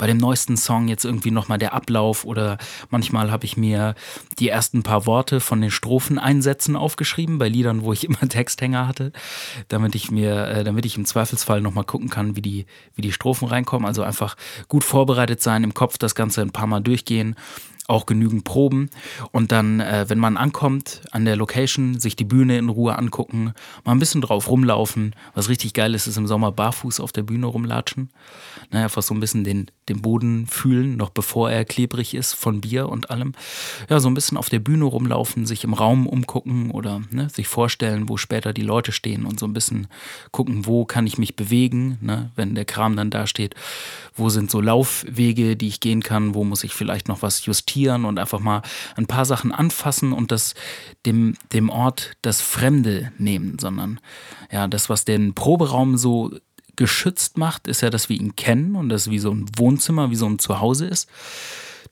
bei 0.00 0.06
dem 0.06 0.16
neuesten 0.16 0.56
Song 0.56 0.88
jetzt 0.88 1.04
irgendwie 1.04 1.30
nochmal 1.30 1.58
der 1.58 1.74
Ablauf 1.74 2.24
oder 2.24 2.56
manchmal 2.88 3.30
habe 3.30 3.44
ich 3.44 3.58
mir 3.58 3.94
die 4.38 4.48
ersten 4.48 4.82
paar 4.82 5.04
Worte 5.04 5.40
von 5.40 5.60
den 5.60 5.70
Stropheneinsätzen 5.70 6.74
aufgeschrieben, 6.74 7.36
bei 7.36 7.50
Liedern, 7.50 7.82
wo 7.82 7.92
ich 7.92 8.04
immer 8.08 8.26
Texthänger 8.26 8.88
hatte, 8.88 9.12
damit 9.68 9.94
ich 9.94 10.10
mir, 10.10 10.48
äh, 10.48 10.64
damit 10.64 10.86
ich 10.86 10.96
im 10.96 11.04
Zweifelsfall 11.04 11.60
nochmal 11.60 11.84
gucken 11.84 12.08
kann, 12.08 12.34
wie 12.34 12.40
die, 12.40 12.64
wie 12.94 13.02
die 13.02 13.12
Strophen 13.12 13.46
reinkommen. 13.46 13.86
Also 13.86 14.02
einfach 14.02 14.38
gut 14.68 14.84
vorbereitet 14.84 15.42
sein, 15.42 15.64
im 15.64 15.74
Kopf 15.74 15.98
das 15.98 16.14
Ganze 16.14 16.40
ein 16.40 16.50
paar 16.50 16.66
Mal 16.66 16.80
durchgehen 16.80 17.36
auch 17.90 18.06
genügend 18.06 18.44
Proben 18.44 18.88
und 19.32 19.52
dann, 19.52 19.80
äh, 19.80 20.06
wenn 20.08 20.18
man 20.18 20.36
ankommt 20.36 21.02
an 21.10 21.24
der 21.24 21.36
Location, 21.36 21.98
sich 21.98 22.14
die 22.14 22.24
Bühne 22.24 22.56
in 22.56 22.68
Ruhe 22.68 22.96
angucken, 22.96 23.52
mal 23.84 23.92
ein 23.92 23.98
bisschen 23.98 24.20
drauf 24.20 24.48
rumlaufen. 24.48 25.14
Was 25.34 25.48
richtig 25.48 25.74
geil 25.74 25.94
ist, 25.94 26.06
ist 26.06 26.16
im 26.16 26.28
Sommer 26.28 26.52
barfuß 26.52 27.00
auf 27.00 27.12
der 27.12 27.22
Bühne 27.22 27.46
rumlatschen. 27.46 28.10
Naja, 28.70 28.84
einfach 28.84 29.02
so 29.02 29.12
ein 29.12 29.20
bisschen 29.20 29.42
den, 29.42 29.66
den 29.88 30.00
Boden 30.02 30.46
fühlen, 30.46 30.96
noch 30.96 31.10
bevor 31.10 31.50
er 31.50 31.64
klebrig 31.64 32.14
ist 32.14 32.34
von 32.34 32.60
Bier 32.60 32.88
und 32.88 33.10
allem. 33.10 33.32
Ja, 33.88 33.98
so 33.98 34.08
ein 34.08 34.14
bisschen 34.14 34.38
auf 34.38 34.48
der 34.48 34.60
Bühne 34.60 34.84
rumlaufen, 34.84 35.44
sich 35.44 35.64
im 35.64 35.74
Raum 35.74 36.06
umgucken 36.06 36.70
oder 36.70 37.02
ne, 37.10 37.28
sich 37.28 37.48
vorstellen, 37.48 38.08
wo 38.08 38.16
später 38.16 38.52
die 38.52 38.62
Leute 38.62 38.92
stehen 38.92 39.26
und 39.26 39.40
so 39.40 39.46
ein 39.46 39.52
bisschen 39.52 39.88
gucken, 40.30 40.66
wo 40.66 40.84
kann 40.84 41.06
ich 41.08 41.18
mich 41.18 41.34
bewegen, 41.34 41.98
ne, 42.00 42.30
wenn 42.36 42.54
der 42.54 42.64
Kram 42.64 42.94
dann 42.94 43.10
da 43.10 43.26
steht. 43.26 43.56
Wo 44.14 44.28
sind 44.28 44.50
so 44.50 44.60
Laufwege, 44.60 45.56
die 45.56 45.68
ich 45.68 45.80
gehen 45.80 46.02
kann, 46.02 46.34
wo 46.34 46.44
muss 46.44 46.62
ich 46.62 46.72
vielleicht 46.72 47.08
noch 47.08 47.22
was 47.22 47.44
justieren 47.46 47.79
reflektieren 47.80 48.04
und 48.04 48.18
einfach 48.18 48.40
mal 48.40 48.62
ein 48.96 49.06
paar 49.06 49.24
Sachen 49.24 49.52
anfassen 49.52 50.12
und 50.12 50.30
das 50.30 50.54
dem, 51.06 51.34
dem 51.52 51.70
Ort 51.70 52.12
das 52.22 52.40
Fremde 52.40 53.12
nehmen, 53.18 53.58
sondern 53.58 54.00
ja, 54.50 54.68
das, 54.68 54.88
was 54.88 55.04
den 55.04 55.34
Proberaum 55.34 55.96
so 55.96 56.32
geschützt 56.76 57.36
macht, 57.36 57.68
ist 57.68 57.82
ja, 57.82 57.90
dass 57.90 58.08
wir 58.08 58.16
ihn 58.16 58.36
kennen 58.36 58.76
und 58.76 58.88
das 58.88 59.10
wie 59.10 59.18
so 59.18 59.32
ein 59.32 59.46
Wohnzimmer, 59.56 60.10
wie 60.10 60.16
so 60.16 60.26
ein 60.26 60.38
Zuhause 60.38 60.86
ist. 60.86 61.08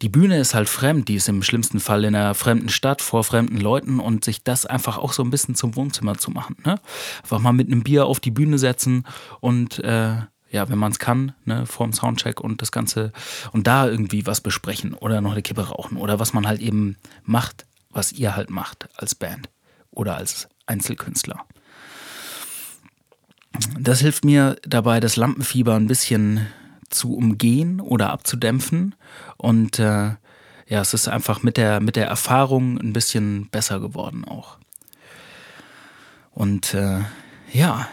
Die 0.01 0.09
Bühne 0.09 0.39
ist 0.39 0.55
halt 0.55 0.69
fremd, 0.69 1.09
die 1.09 1.17
ist 1.17 1.29
im 1.29 1.43
schlimmsten 1.43 1.81
Fall 1.81 2.05
in 2.05 2.15
einer 2.15 2.35
fremden 2.35 2.69
Stadt 2.69 3.03
vor 3.03 3.25
fremden 3.25 3.59
Leuten 3.59 3.99
und 3.99 4.25
sich 4.25 4.45
das 4.45 4.65
einfach 4.65 4.97
auch 4.97 5.13
so 5.13 5.25
ein 5.25 5.31
bisschen 5.31 5.57
zum 5.57 5.75
Wohnzimmer 5.75 6.17
zu 6.17 6.31
machen. 6.31 6.57
Ne? 6.65 6.79
Einfach 7.23 7.41
mal 7.41 7.53
mit 7.53 7.67
einem 7.67 7.83
Bier 7.83 8.07
auf 8.07 8.21
die 8.21 8.31
Bühne 8.31 8.59
setzen 8.59 9.05
und 9.41 9.81
äh, 9.81 10.19
ja, 10.51 10.69
wenn 10.69 10.79
man 10.79 10.93
es 10.93 10.99
kann, 10.99 11.33
ne, 11.45 11.67
vorm 11.67 11.93
Soundcheck 11.93 12.41
und 12.41 12.63
das 12.63 12.73
Ganze 12.73 13.13
und 13.53 13.67
da 13.67 13.87
irgendwie 13.87 14.27
was 14.27 14.41
besprechen 14.41 14.95
oder 14.95 15.21
noch 15.21 15.33
eine 15.33 15.43
Kippe 15.43 15.69
rauchen 15.69 15.97
oder 15.97 16.19
was 16.19 16.33
man 16.33 16.47
halt 16.47 16.61
eben 16.61 16.97
macht, 17.25 17.67
was 17.91 18.13
ihr 18.13 18.35
halt 18.37 18.51
macht 18.51 18.89
als 18.97 19.15
Band 19.15 19.49
oder 19.91 20.17
als 20.17 20.49
Einzelkünstler. 20.67 21.45
Das 23.79 24.01
hilft 24.01 24.25
mir 24.25 24.57
dabei, 24.63 25.01
das 25.01 25.17
Lampenfieber 25.17 25.75
ein 25.75 25.87
bisschen 25.87 26.47
zu 26.91 27.15
umgehen 27.15 27.81
oder 27.81 28.11
abzudämpfen 28.11 28.95
und 29.37 29.79
äh, 29.79 30.15
ja, 30.69 30.83
es 30.83 30.93
ist 30.93 31.09
einfach 31.09 31.43
mit 31.43 31.57
der, 31.57 31.81
mit 31.81 31.97
der 31.97 32.07
Erfahrung 32.07 32.79
ein 32.79 32.93
bisschen 32.93 33.49
besser 33.49 33.81
geworden 33.81 34.25
auch. 34.25 34.59
Und 36.31 36.75
äh, 36.75 37.01
ja, 37.53 37.89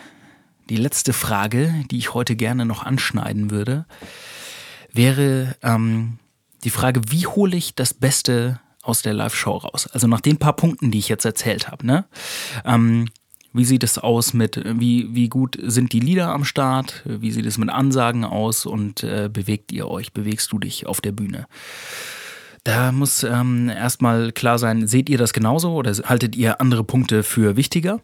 die 0.70 0.78
letzte 0.78 1.14
Frage, 1.14 1.74
die 1.92 1.98
ich 1.98 2.14
heute 2.14 2.36
gerne 2.36 2.66
noch 2.66 2.84
anschneiden 2.84 3.52
würde, 3.52 3.86
wäre 4.92 5.56
ähm, 5.62 6.20
die 6.64 6.70
Frage, 6.70 7.02
wie 7.10 7.28
hole 7.28 7.56
ich 7.56 7.76
das 7.76 7.94
Beste 7.94 8.60
aus 8.82 9.02
der 9.02 9.14
Live-Show 9.14 9.58
raus? 9.58 9.88
Also 9.88 10.08
nach 10.08 10.22
den 10.22 10.38
paar 10.38 10.56
Punkten, 10.56 10.92
die 10.92 11.00
ich 11.00 11.10
jetzt 11.10 11.26
erzählt 11.26 11.70
habe, 11.70 11.86
ne? 11.86 12.06
Ähm, 12.64 13.08
wie 13.54 13.66
sieht 13.66 13.84
es 13.84 13.98
aus 13.98 14.34
mit, 14.34 14.62
wie, 14.66 15.16
wie 15.16 15.30
gut 15.30 15.58
sind 15.62 15.94
die 15.94 16.02
Lieder 16.02 16.28
am 16.28 16.44
Start? 16.44 17.04
Wie 17.06 17.32
sieht 17.32 17.46
es 17.46 17.58
mit 17.58 17.70
Ansagen 17.70 18.26
aus? 18.26 18.66
Und 18.66 19.02
äh, 19.04 19.30
bewegt 19.32 19.72
ihr 19.72 19.88
euch, 19.88 20.12
bewegst 20.12 20.52
du 20.52 20.60
dich 20.60 20.88
auf 20.88 21.00
der 21.00 21.14
Bühne? 21.14 21.48
Da 22.66 22.92
muss 22.92 23.24
ähm, 23.24 23.70
erstmal 23.70 24.34
klar 24.34 24.60
sein, 24.60 24.88
seht 24.88 25.08
ihr 25.10 25.18
das 25.18 25.32
genauso 25.32 25.74
oder 25.74 25.94
haltet 25.94 26.36
ihr 26.36 26.60
andere 26.60 26.84
Punkte 26.84 27.24
für 27.24 27.56
wichtiger? 27.56 28.02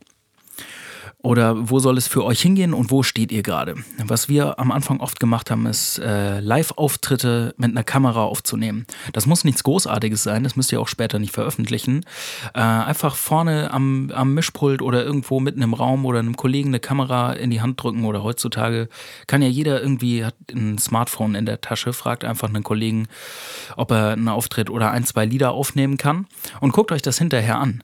Oder 1.23 1.69
wo 1.69 1.77
soll 1.77 1.97
es 1.97 2.07
für 2.07 2.25
euch 2.25 2.41
hingehen 2.41 2.73
und 2.73 2.89
wo 2.89 3.03
steht 3.03 3.31
ihr 3.31 3.43
gerade? 3.43 3.75
Was 4.03 4.27
wir 4.27 4.59
am 4.59 4.71
Anfang 4.71 4.99
oft 4.99 5.19
gemacht 5.19 5.51
haben, 5.51 5.67
ist 5.67 5.99
äh, 5.99 6.39
Live-Auftritte 6.39 7.53
mit 7.57 7.69
einer 7.71 7.83
Kamera 7.83 8.23
aufzunehmen. 8.23 8.87
Das 9.13 9.27
muss 9.27 9.43
nichts 9.43 9.63
Großartiges 9.63 10.23
sein, 10.23 10.43
das 10.43 10.55
müsst 10.55 10.71
ihr 10.71 10.81
auch 10.81 10.87
später 10.87 11.19
nicht 11.19 11.31
veröffentlichen. 11.31 12.05
Äh, 12.55 12.61
einfach 12.61 13.15
vorne 13.15 13.71
am, 13.71 14.11
am 14.15 14.33
Mischpult 14.33 14.81
oder 14.81 15.03
irgendwo 15.03 15.39
mitten 15.39 15.61
im 15.61 15.75
Raum 15.75 16.05
oder 16.05 16.17
einem 16.17 16.35
Kollegen 16.35 16.69
eine 16.69 16.79
Kamera 16.79 17.33
in 17.33 17.51
die 17.51 17.61
Hand 17.61 17.81
drücken 17.81 18.05
oder 18.05 18.23
heutzutage 18.23 18.89
kann 19.27 19.43
ja 19.43 19.47
jeder 19.47 19.79
irgendwie, 19.79 20.25
hat 20.25 20.35
ein 20.51 20.79
Smartphone 20.79 21.35
in 21.35 21.45
der 21.45 21.61
Tasche, 21.61 21.93
fragt 21.93 22.25
einfach 22.25 22.49
einen 22.49 22.63
Kollegen, 22.63 23.07
ob 23.77 23.91
er 23.91 24.13
einen 24.13 24.27
Auftritt 24.27 24.71
oder 24.71 24.89
ein, 24.89 25.05
zwei 25.05 25.25
Lieder 25.25 25.51
aufnehmen 25.51 25.97
kann 25.97 26.25
und 26.61 26.73
guckt 26.73 26.91
euch 26.91 27.03
das 27.03 27.19
hinterher 27.19 27.59
an 27.59 27.83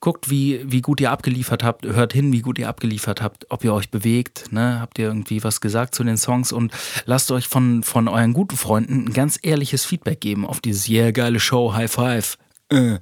guckt, 0.00 0.30
wie, 0.30 0.60
wie 0.70 0.80
gut 0.80 1.00
ihr 1.00 1.10
abgeliefert 1.10 1.62
habt, 1.62 1.86
hört 1.86 2.12
hin, 2.12 2.32
wie 2.32 2.40
gut 2.40 2.58
ihr 2.58 2.68
abgeliefert 2.68 3.22
habt, 3.22 3.46
ob 3.50 3.64
ihr 3.64 3.74
euch 3.74 3.90
bewegt, 3.90 4.52
ne? 4.52 4.80
habt 4.80 4.98
ihr 4.98 5.06
irgendwie 5.06 5.42
was 5.44 5.60
gesagt 5.60 5.94
zu 5.94 6.04
den 6.04 6.16
Songs 6.16 6.52
und 6.52 6.72
lasst 7.06 7.30
euch 7.30 7.48
von, 7.48 7.82
von 7.82 8.08
euren 8.08 8.32
guten 8.32 8.56
Freunden 8.56 9.06
ein 9.06 9.12
ganz 9.12 9.38
ehrliches 9.42 9.84
Feedback 9.84 10.20
geben 10.20 10.46
auf 10.46 10.60
dieses 10.60 10.88
yeah, 10.88 11.10
geile 11.10 11.40
Show, 11.40 11.74
High 11.74 11.90
Five. 11.90 12.38
Äh. 12.70 12.98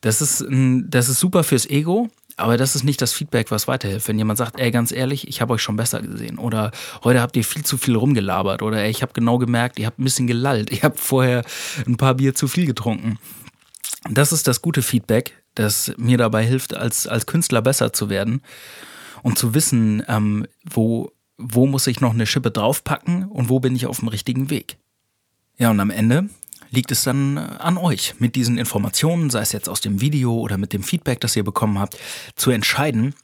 Das 0.00 0.20
ist, 0.20 0.46
das 0.48 1.08
ist 1.08 1.18
super 1.18 1.42
fürs 1.42 1.66
Ego, 1.66 2.08
aber 2.36 2.56
das 2.56 2.76
ist 2.76 2.84
nicht 2.84 3.02
das 3.02 3.12
Feedback, 3.12 3.50
was 3.50 3.66
weiterhilft. 3.66 4.06
Wenn 4.06 4.18
jemand 4.18 4.38
sagt, 4.38 4.60
ey, 4.60 4.70
ganz 4.70 4.92
ehrlich, 4.92 5.26
ich 5.26 5.40
habe 5.40 5.54
euch 5.54 5.62
schon 5.62 5.76
besser 5.76 6.00
gesehen 6.00 6.38
oder 6.38 6.70
heute 7.02 7.20
habt 7.20 7.36
ihr 7.36 7.42
viel 7.42 7.64
zu 7.64 7.76
viel 7.76 7.96
rumgelabert 7.96 8.62
oder 8.62 8.78
ey, 8.78 8.90
ich 8.90 9.02
habe 9.02 9.12
genau 9.12 9.38
gemerkt, 9.38 9.78
ihr 9.78 9.86
habt 9.86 9.98
ein 9.98 10.04
bisschen 10.04 10.28
gelallt, 10.28 10.70
ihr 10.72 10.82
habt 10.82 11.00
vorher 11.00 11.44
ein 11.86 11.96
paar 11.96 12.14
Bier 12.14 12.34
zu 12.34 12.46
viel 12.46 12.66
getrunken. 12.66 13.18
Das 14.08 14.32
ist 14.32 14.46
das 14.46 14.62
gute 14.62 14.82
Feedback, 14.82 15.34
das 15.58 15.92
mir 15.96 16.18
dabei 16.18 16.44
hilft, 16.46 16.74
als, 16.74 17.06
als 17.06 17.26
Künstler 17.26 17.62
besser 17.62 17.92
zu 17.92 18.08
werden 18.08 18.42
und 19.22 19.38
zu 19.38 19.54
wissen, 19.54 20.02
ähm, 20.08 20.46
wo, 20.64 21.12
wo 21.36 21.66
muss 21.66 21.86
ich 21.86 22.00
noch 22.00 22.14
eine 22.14 22.26
Schippe 22.26 22.50
draufpacken 22.50 23.24
und 23.24 23.48
wo 23.48 23.60
bin 23.60 23.74
ich 23.74 23.86
auf 23.86 23.98
dem 24.00 24.08
richtigen 24.08 24.50
Weg. 24.50 24.78
Ja, 25.58 25.70
und 25.70 25.80
am 25.80 25.90
Ende 25.90 26.28
liegt 26.70 26.90
es 26.92 27.02
dann 27.02 27.36
äh, 27.36 27.40
an 27.40 27.76
euch, 27.76 28.14
mit 28.18 28.36
diesen 28.36 28.58
Informationen, 28.58 29.30
sei 29.30 29.40
es 29.40 29.52
jetzt 29.52 29.68
aus 29.68 29.80
dem 29.80 30.00
Video 30.00 30.34
oder 30.34 30.58
mit 30.58 30.72
dem 30.72 30.82
Feedback, 30.82 31.20
das 31.20 31.36
ihr 31.36 31.44
bekommen 31.44 31.78
habt, 31.78 31.96
zu 32.36 32.50
entscheiden, 32.50 33.14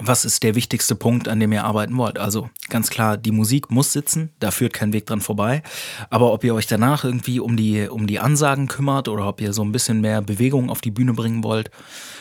was 0.00 0.24
ist 0.24 0.42
der 0.42 0.54
wichtigste 0.54 0.94
Punkt, 0.94 1.28
an 1.28 1.40
dem 1.40 1.52
ihr 1.52 1.64
arbeiten 1.64 1.96
wollt. 1.96 2.18
Also 2.18 2.50
ganz 2.68 2.90
klar, 2.90 3.16
die 3.16 3.30
Musik 3.30 3.70
muss 3.70 3.92
sitzen, 3.92 4.30
da 4.40 4.50
führt 4.50 4.72
kein 4.72 4.92
Weg 4.92 5.06
dran 5.06 5.20
vorbei. 5.20 5.62
Aber 6.10 6.32
ob 6.32 6.44
ihr 6.44 6.54
euch 6.54 6.66
danach 6.66 7.04
irgendwie 7.04 7.40
um 7.40 7.56
die, 7.56 7.88
um 7.88 8.06
die 8.06 8.20
Ansagen 8.20 8.66
kümmert 8.66 9.08
oder 9.08 9.28
ob 9.28 9.40
ihr 9.40 9.52
so 9.52 9.62
ein 9.62 9.72
bisschen 9.72 10.00
mehr 10.00 10.22
Bewegung 10.22 10.70
auf 10.70 10.80
die 10.80 10.90
Bühne 10.90 11.14
bringen 11.14 11.44
wollt, 11.44 11.70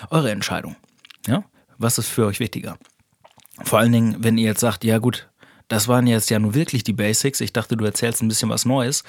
eure 0.10 0.32
Entscheidung. 0.32 0.76
Ja? 1.28 1.44
Was 1.78 1.98
ist 1.98 2.10
für 2.10 2.26
euch 2.26 2.40
wichtiger? 2.40 2.78
Vor 3.64 3.80
allen 3.80 3.92
Dingen, 3.92 4.16
wenn 4.20 4.38
ihr 4.38 4.46
jetzt 4.46 4.62
sagt, 4.62 4.84
ja 4.84 4.98
gut, 5.00 5.30
das 5.68 5.88
waren 5.88 6.08
jetzt 6.08 6.30
ja 6.30 6.40
nur 6.40 6.54
wirklich 6.54 6.84
die 6.84 6.94
Basics, 6.94 7.42
ich 7.42 7.54
dachte, 7.54 7.78
du 7.78 7.86
erzählst 7.86 8.22
ein 8.22 8.28
bisschen 8.28 8.50
was 8.50 8.66
Neues 8.66 9.04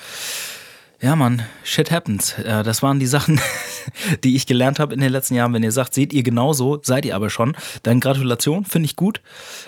ja, 1.01 1.17
Mann, 1.17 1.43
shit 1.63 1.91
happens. 1.91 2.35
Das 2.39 2.83
waren 2.83 2.99
die 2.99 3.07
Sachen, 3.07 3.41
die 4.25 4.37
ich 4.37 4.47
gelernt 4.47 4.79
habe 4.79 4.95
in 4.95 5.01
den 5.01 5.13
letzten 5.13 5.35
Jahren. 5.35 5.53
Wenn 5.53 5.63
ihr 5.63 5.73
sagt, 5.73 5.95
seht 5.95 6.13
ihr 6.13 6.23
genauso, 6.23 6.81
seid 6.83 7.05
ihr 7.05 7.15
aber 7.15 7.31
schon, 7.31 7.57
dann 7.83 8.01
Gratulation, 8.01 8.65
finde 8.65 8.87
ich 8.87 8.97
gut. 8.97 9.21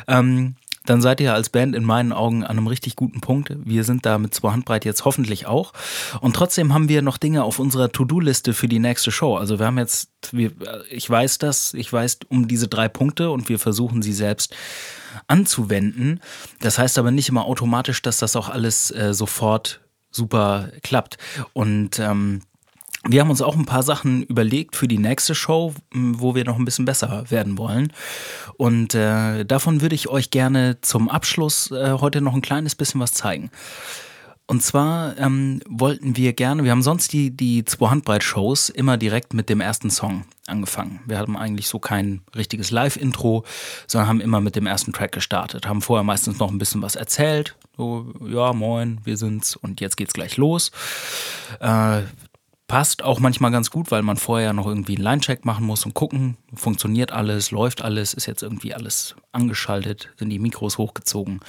Ähm, 0.06 0.56
dann 0.86 1.02
seid 1.02 1.20
ihr 1.20 1.34
als 1.34 1.50
Band 1.50 1.74
in 1.74 1.84
meinen 1.84 2.12
Augen 2.12 2.44
an 2.44 2.56
einem 2.56 2.66
richtig 2.66 2.96
guten 2.96 3.20
Punkt. 3.20 3.52
Wir 3.64 3.84
sind 3.84 4.06
da 4.06 4.18
mit 4.18 4.34
zwei 4.34 4.52
Handbreit 4.52 4.84
jetzt 4.84 5.04
hoffentlich 5.04 5.46
auch. 5.46 5.72
Und 6.20 6.34
trotzdem 6.34 6.72
haben 6.72 6.88
wir 6.88 7.02
noch 7.02 7.18
Dinge 7.18 7.44
auf 7.44 7.58
unserer 7.58 7.90
To-Do-Liste 7.90 8.54
für 8.54 8.68
die 8.68 8.78
nächste 8.78 9.10
Show. 9.10 9.36
Also 9.36 9.58
wir 9.58 9.66
haben 9.66 9.78
jetzt, 9.78 10.10
wir, 10.32 10.52
ich 10.88 11.08
weiß 11.08 11.38
das, 11.38 11.74
ich 11.74 11.92
weiß 11.92 12.20
um 12.28 12.48
diese 12.48 12.68
drei 12.68 12.88
Punkte 12.88 13.30
und 13.30 13.48
wir 13.48 13.58
versuchen 13.58 14.00
sie 14.00 14.12
selbst 14.12 14.54
anzuwenden. 15.26 16.20
Das 16.60 16.78
heißt 16.78 16.98
aber 16.98 17.10
nicht 17.10 17.28
immer 17.28 17.46
automatisch, 17.46 18.00
dass 18.02 18.18
das 18.18 18.36
auch 18.36 18.48
alles 18.48 18.90
äh, 18.90 19.12
sofort 19.12 19.80
super 20.16 20.70
klappt. 20.82 21.18
Und 21.52 21.98
ähm, 21.98 22.42
wir 23.08 23.20
haben 23.20 23.30
uns 23.30 23.42
auch 23.42 23.54
ein 23.54 23.66
paar 23.66 23.82
Sachen 23.82 24.24
überlegt 24.24 24.74
für 24.74 24.88
die 24.88 24.98
nächste 24.98 25.34
Show, 25.34 25.74
wo 25.92 26.34
wir 26.34 26.44
noch 26.44 26.58
ein 26.58 26.64
bisschen 26.64 26.84
besser 26.84 27.30
werden 27.30 27.56
wollen. 27.56 27.92
Und 28.56 28.94
äh, 28.94 29.44
davon 29.44 29.80
würde 29.80 29.94
ich 29.94 30.08
euch 30.08 30.30
gerne 30.30 30.80
zum 30.80 31.08
Abschluss 31.08 31.70
äh, 31.70 31.92
heute 32.00 32.20
noch 32.20 32.34
ein 32.34 32.42
kleines 32.42 32.74
bisschen 32.74 33.00
was 33.00 33.12
zeigen. 33.12 33.50
Und 34.48 34.62
zwar 34.62 35.18
ähm, 35.18 35.60
wollten 35.68 36.16
wir 36.16 36.32
gerne, 36.32 36.62
wir 36.62 36.70
haben 36.70 36.82
sonst 36.82 37.12
die, 37.12 37.36
die 37.36 37.64
zwei 37.64 37.88
Handbreit-Shows 37.88 38.68
immer 38.68 38.96
direkt 38.96 39.34
mit 39.34 39.48
dem 39.48 39.60
ersten 39.60 39.90
Song 39.90 40.24
angefangen. 40.46 41.00
Wir 41.04 41.18
hatten 41.18 41.36
eigentlich 41.36 41.66
so 41.66 41.80
kein 41.80 42.22
richtiges 42.36 42.70
Live-Intro, 42.70 43.44
sondern 43.88 44.08
haben 44.08 44.20
immer 44.20 44.40
mit 44.40 44.54
dem 44.54 44.66
ersten 44.66 44.92
Track 44.92 45.10
gestartet. 45.10 45.66
Haben 45.66 45.82
vorher 45.82 46.04
meistens 46.04 46.38
noch 46.38 46.50
ein 46.50 46.58
bisschen 46.58 46.80
was 46.80 46.94
erzählt. 46.94 47.56
So, 47.76 48.12
ja, 48.26 48.52
moin, 48.52 49.00
wir 49.04 49.16
sind's 49.16 49.56
und 49.56 49.80
jetzt 49.80 49.96
geht's 49.96 50.14
gleich 50.14 50.36
los. 50.36 50.70
Äh, 51.60 52.02
passt 52.68 53.04
auch 53.04 53.20
manchmal 53.20 53.50
ganz 53.50 53.70
gut, 53.70 53.90
weil 53.90 54.02
man 54.02 54.16
vorher 54.16 54.52
noch 54.52 54.66
irgendwie 54.66 54.96
einen 54.96 55.04
Line-Check 55.04 55.44
machen 55.44 55.64
muss 55.64 55.84
und 55.84 55.94
gucken, 55.94 56.36
funktioniert 56.54 57.12
alles, 57.12 57.50
läuft 57.50 57.82
alles, 57.82 58.14
ist 58.14 58.26
jetzt 58.26 58.42
irgendwie 58.42 58.74
alles 58.74 59.14
angeschaltet, 59.32 60.10
sind 60.18 60.30
die 60.30 60.38
Mikros 60.38 60.78
hochgezogen. 60.78 61.40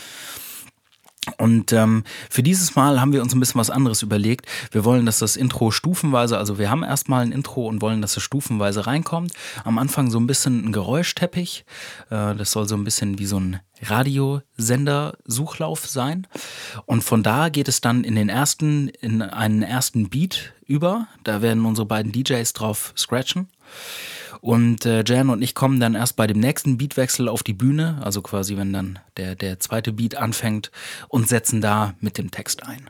Und 1.48 1.72
ähm, 1.72 2.04
für 2.30 2.44
dieses 2.44 2.76
Mal 2.76 3.00
haben 3.00 3.14
wir 3.14 3.22
uns 3.22 3.34
ein 3.34 3.40
bisschen 3.40 3.62
was 3.62 3.70
anderes 3.70 4.02
überlegt. 4.02 4.46
Wir 4.72 4.84
wollen, 4.84 5.06
dass 5.06 5.20
das 5.20 5.38
Intro 5.38 5.72
stufenweise, 5.72 6.38
also 6.38 6.60
wir 6.60 6.70
haben 6.70 6.84
erstmal 6.84 7.22
ein 7.22 7.32
Intro 7.32 7.68
und 7.68 7.82
wollen, 7.82 8.02
dass 8.02 8.18
es 8.18 8.24
stufenweise 8.24 8.86
reinkommt. 8.86 9.32
Am 9.64 9.78
Anfang 9.78 10.12
so 10.12 10.20
ein 10.20 10.28
bisschen 10.28 10.66
ein 10.66 10.74
Geräuschteppich. 10.74 11.64
Äh, 12.10 12.36
das 12.36 12.52
soll 12.52 12.68
so 12.68 12.76
ein 12.76 12.84
bisschen 12.84 13.18
wie 13.18 13.26
so 13.26 13.40
ein 13.40 13.62
Radiosender-Suchlauf 13.82 15.88
sein. 15.88 16.28
Und 16.86 17.06
von 17.06 17.24
da 17.24 17.48
geht 17.48 17.70
es 17.70 17.80
dann 17.80 18.04
in 18.04 18.16
den 18.16 18.28
ersten, 18.28 18.90
in 18.90 19.22
einen 19.22 19.62
ersten 19.62 20.10
Beat 20.10 20.52
über. 20.66 21.08
Da 21.24 21.42
werden 21.42 21.66
unsere 21.66 21.88
beiden 21.88 22.12
DJs 22.12 22.52
drauf 22.52 22.92
scratchen. 22.98 23.48
Und 24.42 24.86
äh, 24.86 25.04
Jan 25.06 25.30
und 25.30 25.42
ich 25.42 25.56
kommen 25.56 25.80
dann 25.80 25.96
erst 25.96 26.16
bei 26.16 26.28
dem 26.28 26.40
nächsten 26.40 26.78
Beatwechsel 26.78 27.28
auf 27.28 27.44
die 27.44 27.54
Bühne, 27.54 28.00
also 28.04 28.22
quasi 28.22 28.58
wenn 28.58 28.74
dann 28.74 29.00
der, 29.18 29.36
der 29.36 29.60
zweite 29.60 29.94
Beat 29.94 30.16
anfängt 30.16 30.72
und 31.08 31.28
setzen 31.28 31.62
da 31.62 31.94
mit 32.00 32.18
dem 32.18 32.32
Text 32.32 32.64
ein. 32.64 32.90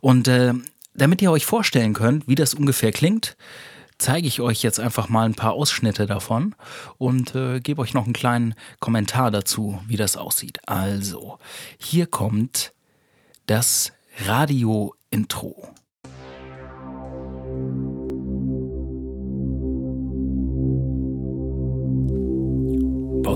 Und 0.00 0.28
äh, 0.28 0.54
damit 0.94 1.22
ihr 1.22 1.30
euch 1.30 1.46
vorstellen 1.46 1.94
könnt, 1.94 2.26
wie 2.28 2.34
das 2.34 2.54
ungefähr 2.54 2.92
klingt, 2.92 3.36
zeige 3.98 4.26
ich 4.26 4.40
euch 4.40 4.62
jetzt 4.62 4.80
einfach 4.80 5.08
mal 5.08 5.26
ein 5.26 5.34
paar 5.34 5.52
Ausschnitte 5.52 6.06
davon 6.06 6.54
und 6.98 7.34
äh, 7.34 7.60
gebe 7.60 7.80
euch 7.80 7.94
noch 7.94 8.04
einen 8.04 8.12
kleinen 8.12 8.54
Kommentar 8.80 9.30
dazu, 9.30 9.80
wie 9.86 9.96
das 9.96 10.16
aussieht. 10.16 10.60
Also, 10.66 11.38
hier 11.78 12.06
kommt 12.06 12.72
das 13.46 13.92
Radio-Intro. 14.26 15.68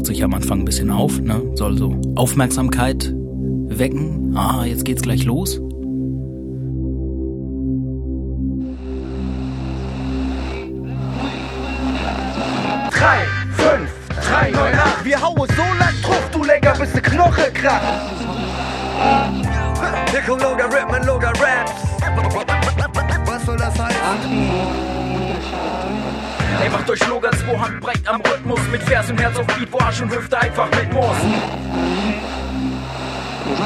Baut 0.01 0.07
sich 0.07 0.25
am 0.25 0.33
Anfang 0.33 0.61
ein 0.61 0.65
bisschen 0.65 0.91
auf, 0.91 1.21
ne? 1.21 1.43
soll 1.57 1.77
so 1.77 1.95
Aufmerksamkeit 2.17 3.13
wecken. 3.69 4.35
Ah, 4.35 4.65
jetzt 4.65 4.87
geht's 4.87 5.03
gleich 5.03 5.27
los. 5.27 5.61
Drei, 12.91 13.27
fünf, 13.53 13.91
drei, 14.27 14.51
neun, 14.51 14.75
acht. 14.75 15.05
Wir 15.05 15.21
hauen 15.21 15.37
so 15.37 15.63
lang 15.79 15.95
drauf, 16.03 16.31
du 16.33 16.45
Lecker, 16.45 16.75
bis 16.79 16.93
die 16.95 17.01
Knoche 17.03 17.51
kracht. 17.53 17.83
Hier 20.13 20.21
kommt 20.21 20.43
Loga 20.43 20.65
Rhythmen, 20.65 21.07
Loga 21.07 21.29
Raps. 21.29 21.73
Was 23.27 23.45
soll 23.45 23.59
das 23.59 23.79
heißen? 23.79 24.01
Ey, 26.63 26.69
macht 26.71 26.91
euch 26.91 26.99
Slogan, 27.01 27.33
zwei 27.33 27.59
Handbreit 27.59 28.01
am 28.07 28.21
Rhythmus. 28.21 28.61
Mit 28.73 28.83
Vers 28.83 29.11
und 29.11 29.21
Herz 29.21 29.37
auf 29.37 29.47
Beat, 29.47 29.71
wo 29.71 29.79
Arsch 29.79 30.01
und 30.01 30.15
Hüfte 30.15 30.39
einfach 30.39 30.69
mit 30.71 30.93
muss 30.93 31.17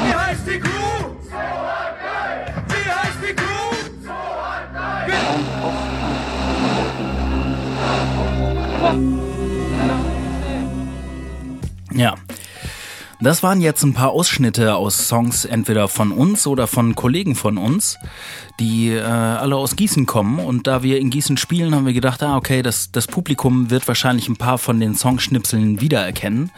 Wie 0.03 0.13
heißt 0.13 0.47
die 0.47 0.59
Crew? 0.59 1.15
Wie 2.67 2.91
heißt 2.91 3.15
das 13.21 13.43
waren 13.43 13.61
jetzt 13.61 13.83
ein 13.83 13.93
paar 13.93 14.11
Ausschnitte 14.11 14.75
aus 14.75 15.07
Songs, 15.07 15.45
entweder 15.45 15.87
von 15.87 16.11
uns 16.11 16.47
oder 16.47 16.67
von 16.67 16.95
Kollegen 16.95 17.35
von 17.35 17.57
uns, 17.57 17.97
die 18.59 18.89
äh, 18.89 19.01
alle 19.01 19.55
aus 19.55 19.75
Gießen 19.75 20.05
kommen. 20.05 20.39
Und 20.39 20.67
da 20.67 20.83
wir 20.83 20.99
in 20.99 21.09
Gießen 21.09 21.37
spielen, 21.37 21.73
haben 21.73 21.85
wir 21.85 21.93
gedacht, 21.93 22.21
ah, 22.23 22.35
okay, 22.35 22.61
das, 22.61 22.91
das 22.91 23.07
Publikum 23.07 23.69
wird 23.69 23.87
wahrscheinlich 23.87 24.27
ein 24.27 24.35
paar 24.35 24.57
von 24.57 24.79
den 24.79 24.95
Songschnipseln 24.95 25.81
wiedererkennen. 25.81 26.51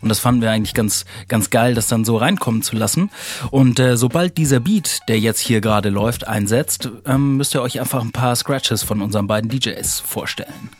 Und 0.00 0.08
das 0.08 0.18
fanden 0.18 0.42
wir 0.42 0.50
eigentlich 0.50 0.74
ganz, 0.74 1.04
ganz 1.28 1.50
geil, 1.50 1.74
das 1.74 1.88
dann 1.88 2.04
so 2.04 2.16
reinkommen 2.16 2.62
zu 2.62 2.76
lassen. 2.76 3.10
Und 3.50 3.78
äh, 3.78 3.96
sobald 3.96 4.38
dieser 4.38 4.60
Beat, 4.60 5.00
der 5.08 5.18
jetzt 5.18 5.40
hier 5.40 5.60
gerade 5.60 5.90
läuft, 5.90 6.26
einsetzt, 6.26 6.90
ähm, 7.06 7.36
müsst 7.36 7.54
ihr 7.54 7.62
euch 7.62 7.80
einfach 7.80 8.02
ein 8.02 8.12
paar 8.12 8.34
Scratches 8.34 8.82
von 8.82 9.02
unseren 9.02 9.26
beiden 9.26 9.50
DJs 9.50 10.00
vorstellen. 10.00 10.70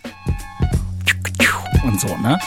Und 1.85 2.01
so, 2.01 2.17
ne? 2.19 2.38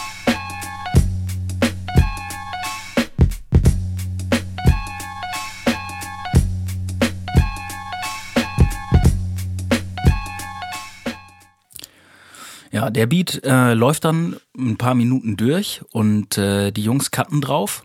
Ja, 12.71 12.89
der 12.89 13.05
Beat 13.05 13.43
äh, 13.43 13.73
läuft 13.73 14.05
dann 14.05 14.37
ein 14.57 14.77
paar 14.77 14.95
Minuten 14.95 15.35
durch 15.35 15.81
und 15.91 16.37
äh, 16.37 16.71
die 16.71 16.83
Jungs 16.83 17.11
cutten 17.11 17.41
drauf. 17.41 17.83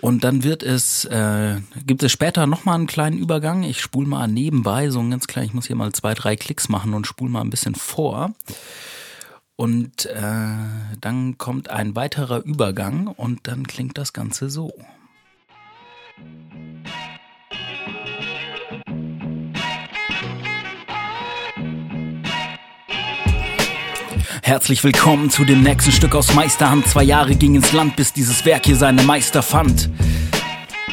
Und 0.00 0.24
dann 0.24 0.42
wird 0.42 0.62
es, 0.62 1.04
äh, 1.06 1.60
gibt 1.86 2.02
es 2.02 2.12
später 2.12 2.46
nochmal 2.46 2.74
einen 2.74 2.86
kleinen 2.86 3.16
Übergang. 3.16 3.62
Ich 3.62 3.80
spule 3.80 4.08
mal 4.08 4.26
nebenbei, 4.26 4.90
so 4.90 5.00
ein 5.00 5.10
ganz 5.10 5.26
klein, 5.26 5.44
ich 5.44 5.54
muss 5.54 5.68
hier 5.68 5.76
mal 5.76 5.92
zwei, 5.92 6.14
drei 6.14 6.36
Klicks 6.36 6.68
machen 6.68 6.94
und 6.94 7.06
spule 7.06 7.30
mal 7.30 7.40
ein 7.40 7.50
bisschen 7.50 7.74
vor. 7.74 8.34
Und 9.54 10.04
äh, 10.06 10.42
dann 11.00 11.38
kommt 11.38 11.70
ein 11.70 11.96
weiterer 11.96 12.44
Übergang 12.44 13.06
und 13.06 13.46
dann 13.46 13.66
klingt 13.66 13.96
das 13.96 14.12
Ganze 14.12 14.50
so. 14.50 14.74
Herzlich 24.46 24.84
willkommen 24.84 25.28
zu 25.28 25.44
dem 25.44 25.64
nächsten 25.64 25.90
Stück 25.90 26.14
aus 26.14 26.32
Meisterhand. 26.32 26.86
Zwei 26.86 27.02
Jahre 27.02 27.34
ging 27.34 27.56
ins 27.56 27.72
Land, 27.72 27.96
bis 27.96 28.12
dieses 28.12 28.44
Werk 28.44 28.64
hier 28.64 28.76
seine 28.76 29.02
Meister 29.02 29.42
fand. 29.42 29.90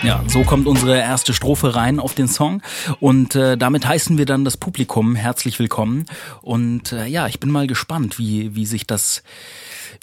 Ja, 0.02 0.24
so 0.28 0.42
kommt 0.42 0.66
unsere 0.66 0.98
erste 0.98 1.36
Strophe 1.36 1.76
rein 1.76 2.00
auf 2.00 2.16
den 2.16 2.28
Song 2.28 2.64
und 3.00 3.36
äh, 3.36 3.56
damit 3.56 3.86
heißen 3.86 4.18
wir 4.18 4.26
dann 4.26 4.44
das 4.44 4.58
Publikum 4.58 5.16
herzlich 5.16 5.60
willkommen 5.60 6.08
und 6.42 6.94
äh, 6.94 7.06
ja, 7.06 7.28
ich 7.28 7.40
bin 7.40 7.52
mal 7.52 7.68
gespannt, 7.68 8.18
wie 8.18 8.56
wie 8.56 8.66
sich 8.66 8.88
das 8.88 9.22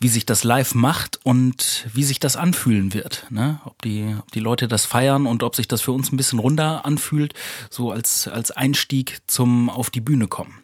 wie 0.00 0.08
sich 0.08 0.26
das 0.26 0.44
live 0.44 0.76
macht 0.76 1.18
und 1.24 1.88
wie 1.92 2.04
sich 2.04 2.20
das 2.20 2.36
anfühlen 2.36 2.94
wird, 2.94 3.26
ne? 3.30 3.60
Ob 3.64 3.82
die 3.82 4.14
ob 4.16 4.30
die 4.30 4.38
Leute 4.38 4.68
das 4.68 4.86
feiern 4.86 5.26
und 5.26 5.42
ob 5.42 5.56
sich 5.56 5.66
das 5.66 5.80
für 5.80 5.90
uns 5.90 6.12
ein 6.12 6.16
bisschen 6.16 6.38
runder 6.38 6.86
anfühlt, 6.86 7.34
so 7.68 7.90
als 7.90 8.28
als 8.28 8.52
Einstieg 8.52 9.18
zum 9.26 9.68
auf 9.68 9.90
die 9.90 10.00
Bühne 10.00 10.28
kommen. 10.28 10.54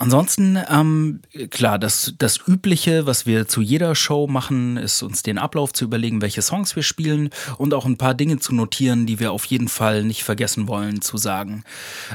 Ansonsten, 0.00 0.56
ähm, 0.70 1.22
klar, 1.50 1.76
das, 1.76 2.14
das 2.18 2.38
Übliche, 2.46 3.06
was 3.06 3.26
wir 3.26 3.48
zu 3.48 3.60
jeder 3.60 3.96
Show 3.96 4.28
machen, 4.28 4.76
ist 4.76 5.02
uns 5.02 5.24
den 5.24 5.38
Ablauf 5.38 5.72
zu 5.72 5.84
überlegen, 5.84 6.22
welche 6.22 6.40
Songs 6.40 6.76
wir 6.76 6.84
spielen 6.84 7.30
und 7.56 7.74
auch 7.74 7.84
ein 7.84 7.98
paar 7.98 8.14
Dinge 8.14 8.38
zu 8.38 8.54
notieren, 8.54 9.06
die 9.06 9.18
wir 9.18 9.32
auf 9.32 9.44
jeden 9.46 9.66
Fall 9.66 10.04
nicht 10.04 10.22
vergessen 10.22 10.68
wollen 10.68 11.02
zu 11.02 11.16
sagen. 11.16 11.64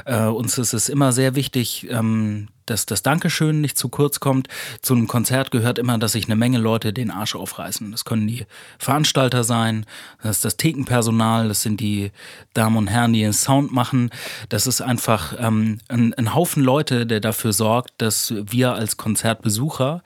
Äh, 0.06 0.24
uns 0.24 0.56
ist 0.56 0.72
es 0.72 0.88
immer 0.88 1.12
sehr 1.12 1.34
wichtig, 1.34 1.86
ähm, 1.90 2.48
dass 2.66 2.86
das 2.86 3.02
Dankeschön 3.02 3.60
nicht 3.60 3.78
zu 3.78 3.88
kurz 3.88 4.20
kommt. 4.20 4.48
Zu 4.82 4.94
einem 4.94 5.06
Konzert 5.06 5.50
gehört 5.50 5.78
immer, 5.78 5.98
dass 5.98 6.12
sich 6.12 6.26
eine 6.26 6.36
Menge 6.36 6.58
Leute 6.58 6.92
den 6.92 7.10
Arsch 7.10 7.34
aufreißen. 7.34 7.90
Das 7.90 8.04
können 8.04 8.26
die 8.26 8.46
Veranstalter 8.78 9.44
sein, 9.44 9.86
das 10.22 10.36
ist 10.36 10.44
das 10.44 10.56
Thekenpersonal, 10.56 11.48
das 11.48 11.62
sind 11.62 11.80
die 11.80 12.10
Damen 12.54 12.76
und 12.76 12.86
Herren, 12.88 13.12
die 13.12 13.20
den 13.20 13.32
Sound 13.32 13.72
machen. 13.72 14.10
Das 14.48 14.66
ist 14.66 14.80
einfach 14.80 15.34
ähm, 15.38 15.78
ein, 15.88 16.14
ein 16.14 16.34
Haufen 16.34 16.62
Leute, 16.62 17.06
der 17.06 17.20
dafür 17.20 17.52
sorgt, 17.52 17.92
dass 17.98 18.34
wir 18.36 18.74
als 18.74 18.96
Konzertbesucher 18.96 20.02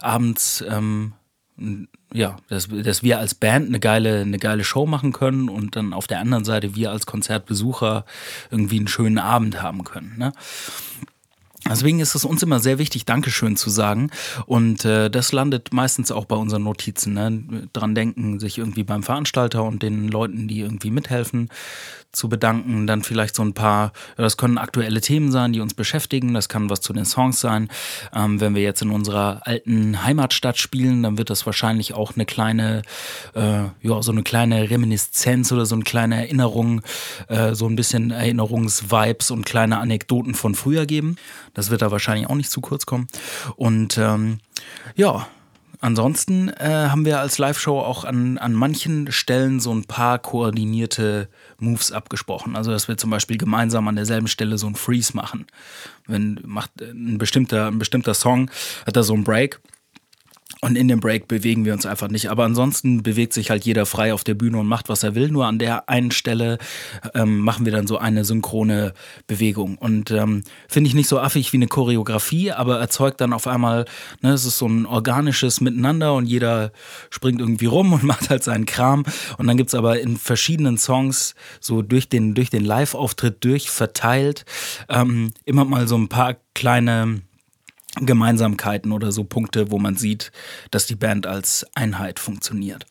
abends 0.00 0.64
ähm, 0.68 1.12
ja, 2.12 2.36
dass, 2.48 2.68
dass 2.68 3.02
wir 3.02 3.18
als 3.18 3.34
Band 3.34 3.68
eine 3.68 3.80
geile, 3.80 4.20
eine 4.20 4.38
geile 4.38 4.64
Show 4.64 4.86
machen 4.86 5.12
können 5.12 5.48
und 5.48 5.76
dann 5.76 5.92
auf 5.92 6.06
der 6.06 6.20
anderen 6.20 6.44
Seite 6.44 6.74
wir 6.74 6.90
als 6.90 7.06
Konzertbesucher 7.06 8.04
irgendwie 8.50 8.78
einen 8.78 8.88
schönen 8.88 9.18
Abend 9.18 9.60
haben 9.62 9.84
können. 9.84 10.14
Ne? 10.16 10.32
Deswegen 11.68 12.00
ist 12.00 12.14
es 12.14 12.24
uns 12.24 12.42
immer 12.42 12.60
sehr 12.60 12.78
wichtig, 12.78 13.04
Dankeschön 13.04 13.56
zu 13.56 13.70
sagen. 13.70 14.10
Und 14.46 14.84
äh, 14.84 15.10
das 15.10 15.32
landet 15.32 15.72
meistens 15.72 16.10
auch 16.10 16.24
bei 16.24 16.36
unseren 16.36 16.64
Notizen. 16.64 17.14
Ne? 17.14 17.68
Dran 17.72 17.94
denken, 17.94 18.38
sich 18.38 18.58
irgendwie 18.58 18.84
beim 18.84 19.02
Veranstalter 19.02 19.64
und 19.64 19.82
den 19.82 20.08
Leuten, 20.08 20.48
die 20.48 20.60
irgendwie 20.60 20.90
mithelfen, 20.90 21.48
zu 22.12 22.28
bedanken. 22.28 22.86
Dann 22.86 23.02
vielleicht 23.02 23.34
so 23.34 23.42
ein 23.42 23.52
paar, 23.52 23.92
das 24.16 24.36
können 24.36 24.58
aktuelle 24.58 25.00
Themen 25.00 25.30
sein, 25.30 25.52
die 25.52 25.60
uns 25.60 25.74
beschäftigen. 25.74 26.34
Das 26.34 26.48
kann 26.48 26.70
was 26.70 26.80
zu 26.80 26.92
den 26.92 27.04
Songs 27.04 27.40
sein. 27.40 27.68
Ähm, 28.14 28.40
wenn 28.40 28.54
wir 28.54 28.62
jetzt 28.62 28.82
in 28.82 28.90
unserer 28.90 29.42
alten 29.44 30.04
Heimatstadt 30.04 30.58
spielen, 30.58 31.02
dann 31.02 31.18
wird 31.18 31.30
das 31.30 31.46
wahrscheinlich 31.46 31.94
auch 31.94 32.14
eine 32.14 32.24
kleine, 32.24 32.82
äh, 33.34 33.64
ja, 33.82 34.02
so 34.02 34.12
eine 34.12 34.22
kleine 34.22 34.70
Reminiszenz 34.70 35.52
oder 35.52 35.66
so 35.66 35.74
eine 35.74 35.84
kleine 35.84 36.16
Erinnerung, 36.16 36.82
äh, 37.28 37.54
so 37.54 37.66
ein 37.66 37.76
bisschen 37.76 38.10
Erinnerungsvibes 38.10 39.30
und 39.30 39.44
kleine 39.44 39.78
Anekdoten 39.78 40.34
von 40.34 40.54
früher 40.54 40.86
geben. 40.86 41.16
Das 41.58 41.70
wird 41.70 41.82
da 41.82 41.90
wahrscheinlich 41.90 42.30
auch 42.30 42.36
nicht 42.36 42.52
zu 42.52 42.60
kurz 42.60 42.86
kommen. 42.86 43.08
Und 43.56 43.98
ähm, 43.98 44.38
ja, 44.94 45.26
Ansonsten 45.80 46.48
äh, 46.48 46.88
haben 46.88 47.04
wir 47.04 47.20
als 47.20 47.38
Live-Show 47.38 47.78
auch 47.78 48.04
an, 48.04 48.36
an 48.36 48.52
manchen 48.52 49.12
Stellen 49.12 49.60
so 49.60 49.72
ein 49.72 49.84
paar 49.84 50.18
koordinierte 50.18 51.28
Moves 51.60 51.92
abgesprochen. 51.92 52.56
Also, 52.56 52.72
dass 52.72 52.88
wir 52.88 52.96
zum 52.96 53.10
Beispiel 53.10 53.38
gemeinsam 53.38 53.86
an 53.86 53.94
derselben 53.94 54.26
Stelle 54.26 54.58
so 54.58 54.66
ein 54.66 54.74
Freeze 54.74 55.14
machen. 55.14 55.46
Wenn 56.08 56.40
macht 56.44 56.72
ein 56.80 57.18
bestimmter, 57.18 57.68
ein 57.68 57.78
bestimmter 57.78 58.14
Song, 58.14 58.50
hat 58.86 58.96
da 58.96 59.04
so 59.04 59.14
ein 59.14 59.22
Break 59.22 59.60
und 60.60 60.76
in 60.76 60.88
dem 60.88 60.98
Break 60.98 61.28
bewegen 61.28 61.64
wir 61.64 61.72
uns 61.72 61.86
einfach 61.86 62.08
nicht. 62.08 62.30
Aber 62.30 62.44
ansonsten 62.44 63.02
bewegt 63.02 63.32
sich 63.32 63.50
halt 63.50 63.64
jeder 63.64 63.86
frei 63.86 64.12
auf 64.12 64.24
der 64.24 64.34
Bühne 64.34 64.58
und 64.58 64.66
macht, 64.66 64.88
was 64.88 65.04
er 65.04 65.14
will. 65.14 65.30
Nur 65.30 65.46
an 65.46 65.58
der 65.58 65.88
einen 65.88 66.10
Stelle 66.10 66.58
ähm, 67.14 67.38
machen 67.40 67.64
wir 67.64 67.72
dann 67.72 67.86
so 67.86 67.98
eine 67.98 68.24
synchrone 68.24 68.92
Bewegung. 69.28 69.78
Und 69.78 70.10
ähm, 70.10 70.42
finde 70.68 70.88
ich 70.88 70.94
nicht 70.94 71.08
so 71.08 71.20
affig 71.20 71.52
wie 71.52 71.58
eine 71.58 71.68
Choreografie, 71.68 72.50
aber 72.50 72.80
erzeugt 72.80 73.20
dann 73.20 73.32
auf 73.32 73.46
einmal, 73.46 73.84
ne, 74.20 74.32
es 74.32 74.44
ist 74.44 74.58
so 74.58 74.66
ein 74.66 74.84
organisches 74.84 75.60
Miteinander 75.60 76.14
und 76.14 76.26
jeder 76.26 76.72
springt 77.10 77.40
irgendwie 77.40 77.66
rum 77.66 77.92
und 77.94 78.02
macht 78.02 78.28
halt 78.28 78.42
seinen 78.42 78.66
Kram. 78.66 79.04
Und 79.38 79.46
dann 79.46 79.56
gibt's 79.56 79.74
aber 79.74 80.00
in 80.00 80.16
verschiedenen 80.16 80.76
Songs, 80.76 81.36
so 81.60 81.82
durch 81.82 82.08
den, 82.08 82.34
durch 82.34 82.50
den 82.50 82.64
Live-Auftritt 82.64 83.44
durch 83.44 83.70
verteilt, 83.70 84.44
ähm, 84.88 85.30
immer 85.44 85.64
mal 85.64 85.86
so 85.86 85.96
ein 85.96 86.08
paar 86.08 86.36
kleine 86.54 87.22
Gemeinsamkeiten 87.96 88.92
oder 88.92 89.12
so 89.12 89.24
Punkte, 89.24 89.70
wo 89.70 89.78
man 89.78 89.96
sieht, 89.96 90.30
dass 90.70 90.86
die 90.86 90.96
Band 90.96 91.26
als 91.26 91.66
Einheit 91.74 92.18
funktioniert. 92.18 92.86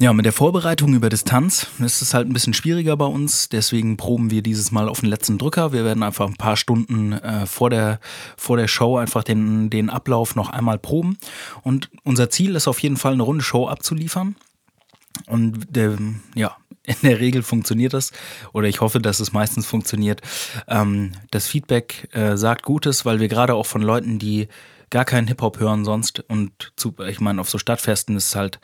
Ja, 0.00 0.12
mit 0.12 0.24
der 0.24 0.32
Vorbereitung 0.32 0.94
über 0.94 1.08
Distanz 1.08 1.66
ist 1.80 2.02
es 2.02 2.14
halt 2.14 2.28
ein 2.28 2.32
bisschen 2.32 2.54
schwieriger 2.54 2.96
bei 2.96 3.04
uns. 3.04 3.48
Deswegen 3.48 3.96
proben 3.96 4.30
wir 4.30 4.42
dieses 4.42 4.70
Mal 4.70 4.88
auf 4.88 5.00
den 5.00 5.08
letzten 5.08 5.38
Drücker. 5.38 5.72
Wir 5.72 5.84
werden 5.84 6.04
einfach 6.04 6.28
ein 6.28 6.36
paar 6.36 6.56
Stunden 6.56 7.14
äh, 7.14 7.46
vor, 7.46 7.68
der, 7.68 7.98
vor 8.36 8.56
der 8.56 8.68
Show 8.68 8.96
einfach 8.96 9.24
den, 9.24 9.70
den 9.70 9.90
Ablauf 9.90 10.36
noch 10.36 10.50
einmal 10.50 10.78
proben. 10.78 11.18
Und 11.62 11.90
unser 12.04 12.30
Ziel 12.30 12.54
ist 12.54 12.68
auf 12.68 12.78
jeden 12.80 12.96
Fall 12.96 13.14
eine 13.14 13.24
runde 13.24 13.42
Show 13.42 13.66
abzuliefern. 13.66 14.36
Und 15.26 15.66
der, 15.74 15.98
ja, 16.36 16.56
in 16.88 16.96
der 17.02 17.20
Regel 17.20 17.42
funktioniert 17.42 17.94
das 17.94 18.12
oder 18.52 18.66
ich 18.68 18.80
hoffe, 18.80 19.00
dass 19.00 19.20
es 19.20 19.32
meistens 19.32 19.66
funktioniert. 19.66 20.20
Ähm, 20.66 21.12
das 21.30 21.46
Feedback 21.46 22.08
äh, 22.12 22.36
sagt 22.36 22.64
Gutes, 22.64 23.04
weil 23.04 23.20
wir 23.20 23.28
gerade 23.28 23.54
auch 23.54 23.66
von 23.66 23.82
Leuten, 23.82 24.18
die 24.18 24.48
gar 24.90 25.04
keinen 25.04 25.28
Hip-Hop 25.28 25.60
hören 25.60 25.84
sonst 25.84 26.20
und 26.28 26.72
zu, 26.76 26.94
ich 27.06 27.20
meine, 27.20 27.40
auf 27.40 27.50
so 27.50 27.58
Stadtfesten 27.58 28.16
ist 28.16 28.34
halt 28.34 28.58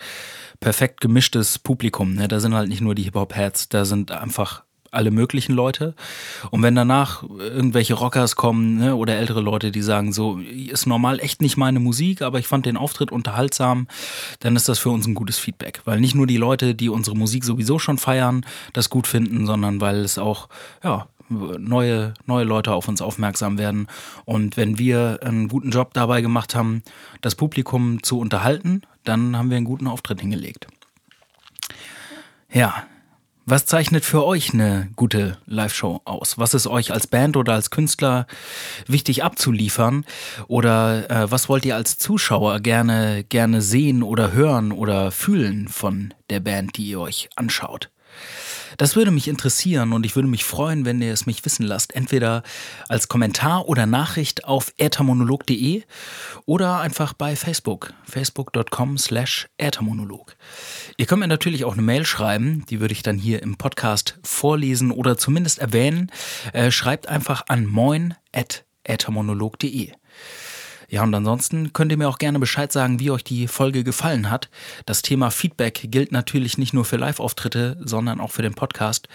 perfekt 0.60 1.00
gemischtes 1.00 1.58
Publikum. 1.58 2.14
Ne? 2.14 2.28
Da 2.28 2.40
sind 2.40 2.54
halt 2.54 2.68
nicht 2.68 2.80
nur 2.80 2.94
die 2.94 3.02
Hip-Hop-Heads, 3.02 3.68
da 3.68 3.84
sind 3.84 4.10
einfach 4.10 4.63
alle 4.94 5.10
möglichen 5.10 5.54
Leute. 5.54 5.94
Und 6.50 6.62
wenn 6.62 6.74
danach 6.74 7.22
irgendwelche 7.22 7.94
Rockers 7.94 8.36
kommen 8.36 8.78
ne, 8.78 8.96
oder 8.96 9.16
ältere 9.16 9.40
Leute, 9.40 9.70
die 9.70 9.82
sagen, 9.82 10.12
so 10.12 10.38
ist 10.38 10.86
normal 10.86 11.20
echt 11.20 11.42
nicht 11.42 11.56
meine 11.56 11.80
Musik, 11.80 12.22
aber 12.22 12.38
ich 12.38 12.46
fand 12.46 12.66
den 12.66 12.76
Auftritt 12.76 13.12
unterhaltsam, 13.12 13.88
dann 14.40 14.56
ist 14.56 14.68
das 14.68 14.78
für 14.78 14.90
uns 14.90 15.06
ein 15.06 15.14
gutes 15.14 15.38
Feedback. 15.38 15.82
Weil 15.84 16.00
nicht 16.00 16.14
nur 16.14 16.26
die 16.26 16.36
Leute, 16.36 16.74
die 16.74 16.88
unsere 16.88 17.16
Musik 17.16 17.44
sowieso 17.44 17.78
schon 17.78 17.98
feiern, 17.98 18.44
das 18.72 18.90
gut 18.90 19.06
finden, 19.06 19.46
sondern 19.46 19.80
weil 19.80 19.98
es 19.98 20.18
auch, 20.18 20.48
ja, 20.82 21.06
neue, 21.28 22.14
neue 22.26 22.44
Leute 22.44 22.72
auf 22.72 22.88
uns 22.88 23.00
aufmerksam 23.02 23.58
werden. 23.58 23.88
Und 24.24 24.56
wenn 24.56 24.78
wir 24.78 25.20
einen 25.22 25.48
guten 25.48 25.70
Job 25.70 25.94
dabei 25.94 26.20
gemacht 26.20 26.54
haben, 26.54 26.82
das 27.20 27.34
Publikum 27.34 28.02
zu 28.02 28.18
unterhalten, 28.18 28.82
dann 29.04 29.36
haben 29.36 29.50
wir 29.50 29.56
einen 29.56 29.66
guten 29.66 29.86
Auftritt 29.86 30.20
hingelegt. 30.20 30.66
Ja, 32.52 32.84
was 33.46 33.66
zeichnet 33.66 34.04
für 34.04 34.24
euch 34.24 34.54
eine 34.54 34.88
gute 34.96 35.38
Live-Show 35.46 36.00
aus? 36.04 36.38
Was 36.38 36.54
ist 36.54 36.66
euch 36.66 36.92
als 36.92 37.06
Band 37.06 37.36
oder 37.36 37.54
als 37.54 37.70
Künstler 37.70 38.26
wichtig 38.86 39.22
abzuliefern? 39.22 40.04
Oder 40.48 41.10
äh, 41.10 41.30
was 41.30 41.48
wollt 41.48 41.64
ihr 41.64 41.76
als 41.76 41.98
Zuschauer 41.98 42.60
gerne, 42.60 43.24
gerne 43.24 43.60
sehen 43.60 44.02
oder 44.02 44.32
hören 44.32 44.72
oder 44.72 45.10
fühlen 45.10 45.68
von 45.68 46.14
der 46.30 46.40
Band, 46.40 46.76
die 46.76 46.88
ihr 46.88 47.00
euch 47.00 47.28
anschaut? 47.36 47.90
Das 48.76 48.96
würde 48.96 49.10
mich 49.10 49.28
interessieren 49.28 49.92
und 49.92 50.06
ich 50.06 50.16
würde 50.16 50.28
mich 50.28 50.44
freuen, 50.44 50.84
wenn 50.84 51.02
ihr 51.02 51.12
es 51.12 51.26
mich 51.26 51.44
wissen 51.44 51.64
lasst. 51.64 51.94
Entweder 51.94 52.42
als 52.88 53.08
Kommentar 53.08 53.68
oder 53.68 53.86
Nachricht 53.86 54.44
auf 54.44 54.72
äthermonolog.de 54.76 55.82
oder 56.46 56.80
einfach 56.80 57.12
bei 57.12 57.36
Facebook. 57.36 57.92
Facebook.com 58.04 58.98
slash 58.98 59.48
äthermonolog. 59.58 60.36
Ihr 60.96 61.06
könnt 61.06 61.20
mir 61.20 61.28
natürlich 61.28 61.64
auch 61.64 61.74
eine 61.74 61.82
Mail 61.82 62.04
schreiben, 62.04 62.64
die 62.70 62.80
würde 62.80 62.92
ich 62.92 63.02
dann 63.02 63.18
hier 63.18 63.42
im 63.42 63.56
Podcast 63.56 64.18
vorlesen 64.22 64.90
oder 64.90 65.16
zumindest 65.16 65.58
erwähnen. 65.58 66.10
Äh, 66.52 66.70
schreibt 66.70 67.08
einfach 67.08 67.46
an 67.48 67.66
moin.äthermonolog.de. 67.66 69.92
Ja, 70.88 71.02
und 71.02 71.14
ansonsten 71.14 71.72
könnt 71.72 71.92
ihr 71.92 71.98
mir 71.98 72.08
auch 72.08 72.18
gerne 72.18 72.38
Bescheid 72.38 72.72
sagen, 72.72 73.00
wie 73.00 73.10
euch 73.10 73.24
die 73.24 73.48
Folge 73.48 73.84
gefallen 73.84 74.30
hat. 74.30 74.48
Das 74.86 75.02
Thema 75.02 75.30
Feedback 75.30 75.86
gilt 75.90 76.12
natürlich 76.12 76.58
nicht 76.58 76.74
nur 76.74 76.84
für 76.84 76.96
Live-Auftritte, 76.96 77.78
sondern 77.84 78.20
auch 78.20 78.30
für 78.30 78.42
den 78.42 78.54
Podcast. 78.54 79.08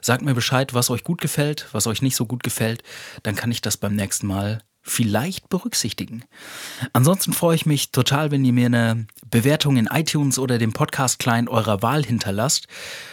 Sagt 0.00 0.22
mir 0.22 0.34
Bescheid, 0.34 0.74
was 0.74 0.90
euch 0.90 1.04
gut 1.04 1.20
gefällt, 1.20 1.68
was 1.72 1.86
euch 1.86 2.02
nicht 2.02 2.16
so 2.16 2.26
gut 2.26 2.42
gefällt. 2.42 2.82
Dann 3.22 3.36
kann 3.36 3.50
ich 3.50 3.60
das 3.60 3.76
beim 3.76 3.94
nächsten 3.94 4.26
Mal 4.26 4.62
vielleicht 4.82 5.48
berücksichtigen. 5.48 6.24
Ansonsten 6.92 7.32
freue 7.32 7.54
ich 7.54 7.66
mich 7.66 7.92
total, 7.92 8.30
wenn 8.30 8.44
ihr 8.44 8.52
mir 8.52 8.66
eine 8.66 9.06
Bewertung 9.30 9.76
in 9.76 9.86
iTunes 9.86 10.38
oder 10.38 10.58
dem 10.58 10.72
Podcast-Client 10.72 11.48
eurer 11.48 11.82
Wahl 11.82 12.04
hinterlasst. 12.04 12.66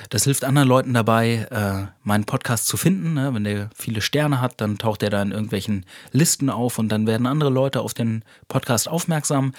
Das 0.10 0.24
hilft 0.24 0.44
anderen 0.44 0.68
Leuten 0.68 0.94
dabei, 0.94 1.48
äh, 1.52 1.88
meinen 2.04 2.26
Podcast 2.26 2.68
zu 2.68 2.76
finden. 2.76 3.14
Ne? 3.14 3.34
Wenn 3.34 3.44
der 3.44 3.70
viele 3.76 4.02
Sterne 4.02 4.42
hat, 4.42 4.60
dann 4.60 4.80
taucht 4.80 5.04
er 5.04 5.12
da 5.12 5.22
in 5.22 5.32
irgendwelchen 5.32 5.86
Listen 6.12 6.50
auf 6.50 6.80
und 6.80 6.90
dann 6.90 7.06
werden 7.06 7.28
andere 7.28 7.52
Leute 7.52 7.82
auf 7.82 7.94
den 7.94 8.24
Podcast 8.48 8.90
aufmerksam. 8.90 9.54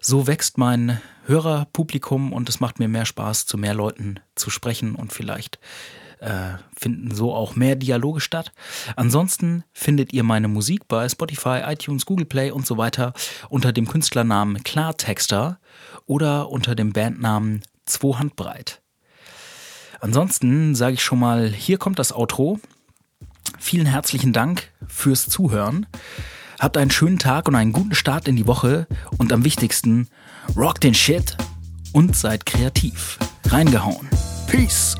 So 0.00 0.26
wächst 0.26 0.58
mein 0.58 1.00
Hörerpublikum 1.26 2.32
und 2.32 2.48
es 2.48 2.60
macht 2.60 2.78
mir 2.78 2.88
mehr 2.88 3.06
Spaß, 3.06 3.46
zu 3.46 3.58
mehr 3.58 3.74
Leuten 3.74 4.20
zu 4.34 4.50
sprechen 4.50 4.94
und 4.94 5.12
vielleicht 5.12 5.58
äh, 6.24 6.58
finden 6.76 7.14
so 7.14 7.34
auch 7.34 7.54
mehr 7.54 7.76
Dialoge 7.76 8.20
statt. 8.20 8.52
Ansonsten 8.96 9.64
findet 9.72 10.12
ihr 10.12 10.24
meine 10.24 10.48
Musik 10.48 10.88
bei 10.88 11.08
Spotify, 11.08 11.62
iTunes, 11.66 12.06
Google 12.06 12.26
Play 12.26 12.50
und 12.50 12.66
so 12.66 12.76
weiter 12.78 13.12
unter 13.48 13.72
dem 13.72 13.86
Künstlernamen 13.86 14.62
Klartexter 14.62 15.58
oder 16.06 16.50
unter 16.50 16.74
dem 16.74 16.92
Bandnamen 16.92 17.62
Zwei 17.86 18.16
Handbreit. 18.18 18.80
Ansonsten 20.00 20.74
sage 20.74 20.94
ich 20.94 21.02
schon 21.02 21.18
mal, 21.18 21.50
hier 21.50 21.76
kommt 21.78 21.98
das 21.98 22.12
Outro. 22.12 22.58
Vielen 23.58 23.86
herzlichen 23.86 24.32
Dank 24.32 24.70
fürs 24.86 25.28
Zuhören. 25.28 25.86
Habt 26.58 26.76
einen 26.76 26.90
schönen 26.90 27.18
Tag 27.18 27.48
und 27.48 27.54
einen 27.54 27.72
guten 27.72 27.94
Start 27.94 28.26
in 28.26 28.36
die 28.36 28.46
Woche 28.46 28.86
und 29.18 29.32
am 29.32 29.44
wichtigsten, 29.44 30.08
rock 30.56 30.80
den 30.80 30.94
Shit 30.94 31.36
und 31.92 32.16
seid 32.16 32.46
kreativ. 32.46 33.18
Reingehauen. 33.46 34.08
Peace. 34.46 34.96